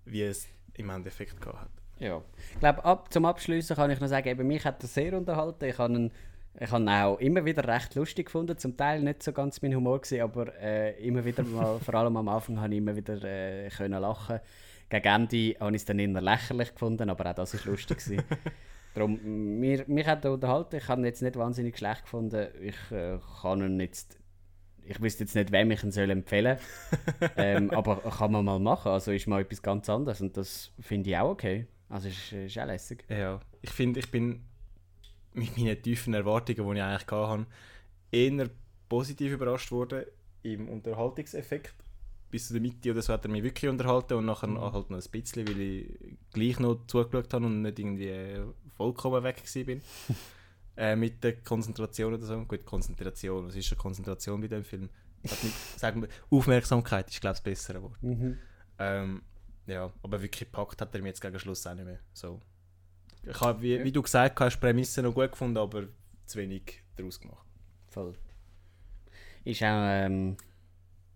wie 0.04 0.22
es 0.22 0.48
im 0.74 0.90
Endeffekt 0.90 1.40
gehabt 1.40 1.60
hat. 1.60 1.70
Ja. 2.00 2.20
Ich 2.52 2.58
glaube, 2.58 2.84
ab, 2.84 3.12
zum 3.12 3.24
Abschließen 3.24 3.76
kann 3.76 3.90
ich 3.92 4.00
noch 4.00 4.08
sagen, 4.08 4.28
eben, 4.28 4.46
mich 4.48 4.64
hat 4.64 4.82
das 4.82 4.92
sehr 4.92 5.16
unterhalten. 5.16 5.64
Ich 5.66 5.78
habe 5.78 5.94
ihn 5.94 6.12
Ich 6.59 6.71
habe 6.71 6.83
ihn 6.83 6.88
auch 6.88 7.19
immer 7.19 7.45
wieder 7.45 7.66
recht 7.69 7.95
lustig 7.95 8.27
gefunden, 8.27 8.57
zum 8.57 8.77
Teil 8.77 9.03
nicht 9.03 9.23
so 9.23 9.33
ganz 9.33 9.61
mein 9.61 9.75
Humor 9.75 10.01
gewesen, 10.01 10.23
aber 10.23 10.55
äh, 10.59 10.92
immer 11.07 11.25
wieder 11.25 11.42
mal, 11.42 11.79
vor 11.85 11.95
allem 11.95 12.16
am 12.16 12.29
Anfang, 12.29 12.61
habe 12.61 12.73
ich 12.73 12.79
immer 12.79 12.97
wieder 12.97 13.23
äh, 13.25 13.69
können 13.69 14.01
lachen. 14.01 14.40
Gegen 14.88 15.07
Ende 15.07 15.57
habe 15.61 15.77
ich 15.77 15.83
es 15.83 15.85
dann 15.85 15.99
eher 15.99 16.21
lächerlich 16.21 16.73
gefunden, 16.73 17.11
aber 17.11 17.31
auch 17.31 17.35
das 17.35 17.55
war 17.55 17.73
lustig. 17.73 17.99
gewesen. 17.99 18.23
Darum, 18.95 19.21
mir, 19.61 19.85
mich 19.88 20.07
hat 20.07 20.25
er 20.25 20.33
unterhalten, 20.33 20.77
ich 20.77 20.88
habe 20.88 21.03
ihn 21.03 21.05
jetzt 21.05 21.21
nicht 21.21 21.37
wahnsinnig 21.37 21.77
schlecht 21.77 22.05
gefunden. 22.05 22.49
Ich 22.62 22.90
äh, 22.90 23.19
kann 23.42 23.61
ihn 23.61 23.79
jetzt, 23.79 24.19
ich 24.83 25.03
wüsste 25.03 25.25
jetzt 25.25 25.35
nicht, 25.35 25.53
wem 25.53 25.71
ich 25.71 25.85
ihn 25.85 25.92
soll 25.92 26.09
empfehlen 26.09 26.57
ähm, 27.37 27.71
aber 27.73 27.97
kann 27.97 28.33
man 28.33 28.47
mal 28.47 28.59
machen, 28.59 28.92
also 28.92 29.12
ist 29.12 29.27
mal 29.27 29.42
etwas 29.42 29.61
ganz 29.61 29.90
anderes 29.90 30.23
und 30.23 30.35
das 30.38 30.73
finde 30.81 31.11
ich 31.11 31.16
auch 31.19 31.33
okay. 31.33 31.66
Also 31.90 32.09
ist, 32.09 32.33
ist 32.33 32.59
auch 32.59 32.64
lässig. 32.64 33.05
Ja, 33.11 33.40
ich 33.61 33.71
finde, 33.71 34.01
ich 34.01 34.11
bin 34.11 34.40
mit 35.37 35.57
meinen 35.57 35.81
tiefen 35.83 36.14
Erwartungen, 36.14 36.68
die 36.68 36.77
ich 36.79 36.83
eigentlich 36.83 37.11
hatte, 37.11 37.46
eher 38.11 38.51
positiv 38.88 39.33
überrascht 39.33 39.70
worden 39.70 40.05
im 40.42 40.68
Unterhaltungseffekt. 40.68 41.75
Bis 42.31 42.49
zu 42.49 42.55
der 42.55 42.62
Mitte 42.62 42.90
oder 42.90 43.03
so 43.03 43.12
hat 43.12 43.25
er 43.25 43.31
mich 43.31 43.42
wirklich 43.42 43.70
unterhalten 43.70 44.14
und 44.14 44.27
nachher 44.27 44.49
Mhm. 44.49 44.61
halt 44.61 44.90
noch 44.90 44.99
ein 44.99 45.11
bisschen, 45.11 45.46
weil 45.49 45.61
ich 45.61 46.16
gleich 46.33 46.59
noch 46.59 46.87
zugeschaut 46.87 47.33
habe 47.33 47.46
und 47.46 47.62
nicht 47.62 47.79
irgendwie 47.79 48.40
vollkommen 48.77 49.22
weg 49.22 49.42
bin. 49.64 49.81
äh, 50.77 50.96
mit 50.96 51.22
der 51.25 51.37
Konzentration 51.42 52.14
oder 52.14 52.25
so. 52.25 52.38
Gut, 52.44 52.64
Konzentration, 52.64 53.46
was 53.46 53.57
ist 53.57 53.66
schon 53.66 53.79
Konzentration 53.79 54.40
bei 54.40 54.49
dem 54.49 54.64
Film? 54.64 54.88
Nicht, 55.22 55.79
sagen 55.79 56.03
wir, 56.03 56.09
Aufmerksamkeit 56.31 57.09
ist, 57.09 57.20
glaube 57.20 57.35
ich, 57.35 57.38
das 57.38 57.44
bessere 57.44 57.83
Wort. 57.83 58.03
Mhm. 58.03 58.38
Ähm, 58.79 59.22
ja, 59.66 59.92
aber 60.03 60.22
wirklich 60.22 60.40
gepackt 60.40 60.81
hat 60.81 60.94
er 60.94 61.01
mich 61.01 61.11
jetzt 61.11 61.20
gegen 61.20 61.38
Schluss 61.38 61.66
auch 61.66 61.75
nicht 61.75 61.87
mehr. 61.87 62.01
So. 62.12 62.40
Ich 63.28 63.40
habe, 63.40 63.60
wie, 63.62 63.82
wie 63.82 63.92
du 63.92 64.02
gesagt 64.02 64.38
hast, 64.40 64.56
die 64.56 64.60
Prämisse 64.60 65.02
noch 65.02 65.14
gut 65.14 65.32
gefunden, 65.32 65.58
aber 65.58 65.84
zu 66.26 66.38
wenig 66.38 66.82
daraus 66.96 67.20
gemacht. 67.20 67.46
Voll. 67.88 68.14
Ist 69.44 69.62
auch 69.62 69.86
ähm, 69.88 70.36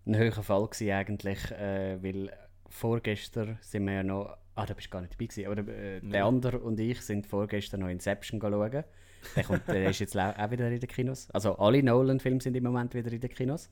ein 0.05 0.17
höherer 0.17 0.43
Fall 0.43 0.67
gewesen 0.67 0.91
eigentlich, 0.91 1.51
äh, 1.51 2.01
weil 2.01 2.31
vorgestern 2.69 3.57
sind 3.61 3.85
wir 3.85 3.93
ja 3.93 4.03
noch, 4.03 4.37
ah, 4.55 4.65
da 4.65 4.73
bist 4.73 4.87
du 4.87 4.91
gar 4.91 5.01
nicht 5.01 5.13
dabei 5.13 5.25
gewesen, 5.25 5.51
aber 5.51 5.71
äh, 5.73 6.01
der 6.01 6.25
andere 6.25 6.59
und 6.59 6.79
ich 6.79 7.01
sind 7.01 7.27
vorgestern 7.27 7.81
noch 7.81 7.89
Inception 7.89 8.39
schauen. 8.41 8.83
Der, 9.35 9.43
kommt, 9.43 9.67
der 9.67 9.89
ist 9.89 9.99
jetzt 9.99 10.17
auch 10.17 10.51
wieder 10.51 10.71
in 10.71 10.79
den 10.79 10.89
Kinos. 10.89 11.29
Also 11.31 11.55
alle 11.57 11.83
Nolan-Filme 11.83 12.41
sind 12.41 12.55
im 12.55 12.63
Moment 12.63 12.93
wieder 12.95 13.11
in 13.11 13.19
den 13.19 13.29
Kinos. 13.29 13.69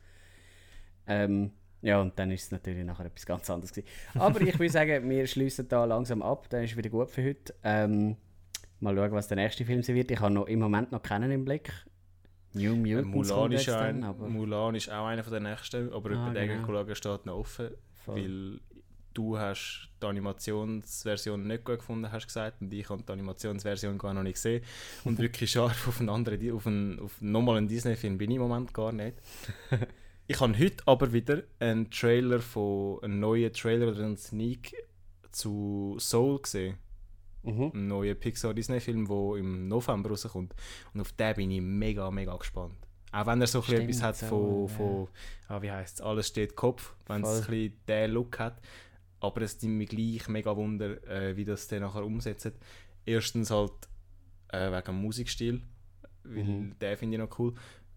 Ähm, 1.07 1.51
ja, 1.81 1.99
und 2.01 2.19
dann 2.19 2.29
ist 2.31 2.43
es 2.43 2.51
natürlich 2.51 2.85
nachher 2.85 3.05
etwas 3.05 3.25
ganz 3.25 3.49
anderes 3.49 3.73
gewesen. 3.73 3.87
Aber 4.15 4.41
ich 4.41 4.59
würde 4.59 4.71
sagen, 4.71 5.09
wir 5.09 5.25
schließen 5.25 5.67
da 5.67 5.85
langsam 5.85 6.21
ab, 6.21 6.47
dann 6.49 6.63
ist 6.63 6.77
wieder 6.77 6.89
gut 6.89 7.09
für 7.09 7.23
heute. 7.23 7.55
Ähm, 7.63 8.17
mal 8.79 8.95
schauen, 8.95 9.11
was 9.11 9.27
der 9.27 9.37
nächste 9.37 9.65
Film 9.65 9.81
sein 9.83 9.95
wird. 9.95 10.11
Ich 10.11 10.19
habe 10.19 10.33
noch 10.33 10.47
im 10.47 10.59
Moment 10.59 10.91
noch 10.91 11.01
keinen 11.01 11.31
im 11.31 11.45
Blick. 11.45 11.71
New 12.53 12.73
Äh, 12.73 12.75
Mutants 13.03 13.29
Mulan, 13.29 13.39
kommt 13.41 13.53
ist 13.53 13.69
ein, 13.69 14.01
dann, 14.01 14.09
aber 14.09 14.27
Mulan 14.27 14.75
ist 14.75 14.89
auch 14.89 15.05
einer 15.05 15.23
von 15.23 15.31
der 15.31 15.41
nächsten, 15.41 15.93
aber 15.93 16.09
Ah, 16.11 16.29
über 16.29 16.33
den 16.39 16.47
genau. 16.49 16.65
Kollegen 16.65 16.95
steht 16.95 17.25
noch 17.25 17.37
offen, 17.37 17.69
Voll. 18.05 18.15
weil 18.15 18.59
du 19.13 19.37
hast 19.37 19.89
die 20.01 20.05
Animationsversion 20.07 21.45
nicht 21.45 21.63
gut 21.63 21.79
gefunden, 21.79 22.11
hast 22.11 22.25
gesagt, 22.27 22.61
und 22.61 22.73
ich 22.73 22.89
habe 22.89 23.03
die 23.03 23.11
Animationsversion 23.11 23.97
gar 23.97 24.13
noch 24.13 24.23
nicht 24.23 24.35
gesehen. 24.35 24.63
Und 25.03 25.17
wirklich 25.19 25.51
scharf 25.51 25.87
auf 25.87 25.99
einen 25.99 26.09
anderen, 26.09 26.51
auf, 26.51 26.65
einen, 26.65 26.99
auf 26.99 27.21
nochmal 27.21 27.57
einen 27.57 27.67
Disney-Film 27.67 28.17
bin 28.17 28.31
ich 28.31 28.37
im 28.37 28.41
Moment 28.43 28.73
gar 28.73 28.91
nicht. 28.93 29.17
ich 30.27 30.39
habe 30.39 30.57
heute 30.57 30.83
aber 30.87 31.11
wieder 31.13 31.43
einen 31.59 31.91
Trailer 31.91 32.39
von, 32.39 33.03
einen 33.03 33.19
neuen 33.19 33.53
Trailer 33.53 33.89
oder 33.89 34.03
einen 34.05 34.17
Sneak 34.17 34.73
zu 35.31 35.97
Soul 35.99 36.41
gesehen. 36.41 36.77
Mhm. 37.43 37.71
Ein 37.73 37.87
neuer 37.87 38.15
Pixar-Disney-Film, 38.15 39.07
der 39.07 39.35
im 39.37 39.67
November 39.67 40.09
rauskommt. 40.09 40.53
Und 40.93 41.01
auf 41.01 41.11
den 41.13 41.35
bin 41.35 41.51
ich 41.51 41.61
mega, 41.61 42.11
mega 42.11 42.35
gespannt. 42.35 42.75
Auch 43.11 43.25
wenn 43.25 43.41
er 43.41 43.47
so 43.47 43.59
ein 43.59 43.63
Stimmt, 43.63 43.81
etwas 43.89 44.03
hat 44.03 44.17
von, 44.17 44.61
ja. 44.61 44.67
von 44.67 45.07
ah, 45.47 45.61
wie 45.61 45.71
heißt 45.71 45.95
es, 45.95 46.01
alles 46.01 46.27
steht 46.27 46.55
Kopf, 46.55 46.93
wenn 47.07 47.23
es 47.23 47.29
Voll. 47.29 47.37
ein 47.39 47.45
bisschen 47.69 47.85
den 47.87 48.11
Look 48.11 48.39
hat. 48.39 48.61
Aber 49.21 49.41
es 49.41 49.61
nimmt 49.61 49.77
mich 49.77 49.89
gleich 49.89 50.27
mega 50.27 50.55
Wunder, 50.55 51.01
äh, 51.07 51.35
wie 51.35 51.43
das 51.45 51.67
dann 51.67 51.81
nachher 51.81 52.05
umsetzt. 52.05 52.51
Erstens 53.05 53.49
halt 53.51 53.73
äh, 54.49 54.71
wegen 54.71 54.85
dem 54.85 54.95
Musikstil, 55.01 55.61
weil 56.23 56.43
Mhm. 56.43 56.75
den 56.79 56.97
finde 56.97 57.15
ich 57.17 57.21
noch 57.29 57.39
cool. 57.39 57.53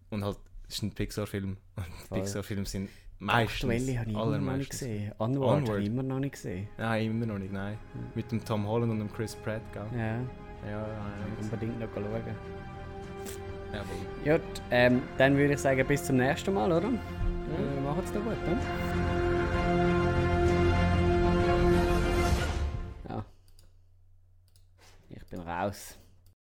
Und 0.09 0.23
halt, 0.23 0.37
es 0.67 0.75
ist 0.75 0.83
ein 0.83 0.91
Pixar-Film. 0.93 1.57
Und. 1.75 2.09
Pixar-Filme 2.19 2.65
sind 2.65 2.89
meistens, 3.25 3.53
Aktuelle 3.69 3.99
habe 3.99 4.09
ich 4.11 4.15
immer 4.15 4.37
noch 4.39 4.57
nicht 4.57 4.69
gesehen. 4.69 5.11
Onward, 5.17 5.49
habe 5.49 5.57
Onward. 5.63 5.79
ich 5.81 5.87
immer 5.87 6.03
noch 6.03 6.19
nicht 6.19 6.31
gesehen. 6.33 6.67
Nein, 6.77 7.05
immer 7.05 7.25
noch 7.25 7.39
nicht, 7.39 7.53
nein. 7.53 7.77
Mit 8.15 8.31
dem 8.31 8.43
Tom 8.43 8.67
Holland 8.67 8.91
und 8.91 8.99
dem 8.99 9.11
Chris 9.11 9.35
Pratt, 9.35 9.61
gell? 9.73 9.83
Ja, 9.93 10.15
Ja, 10.69 10.87
ja. 10.87 11.05
unbedingt 11.41 11.79
noch 11.79 11.87
schauen. 11.93 12.05
ja 13.73 13.83
voll. 13.83 14.33
Gut, 14.39 14.61
ähm, 14.71 15.01
dann 15.17 15.35
würde 15.37 15.53
ich 15.53 15.59
sagen, 15.59 15.85
bis 15.87 16.03
zum 16.03 16.17
nächsten 16.17 16.53
Mal, 16.53 16.71
oder? 16.71 16.87
Äh, 16.89 17.81
Macht's 17.83 18.13
noch 18.13 18.23
gut, 18.23 18.37
ne? 18.47 18.57
Ja. 23.09 23.25
Ich 25.09 25.25
bin 25.27 25.39
raus. 25.41 25.97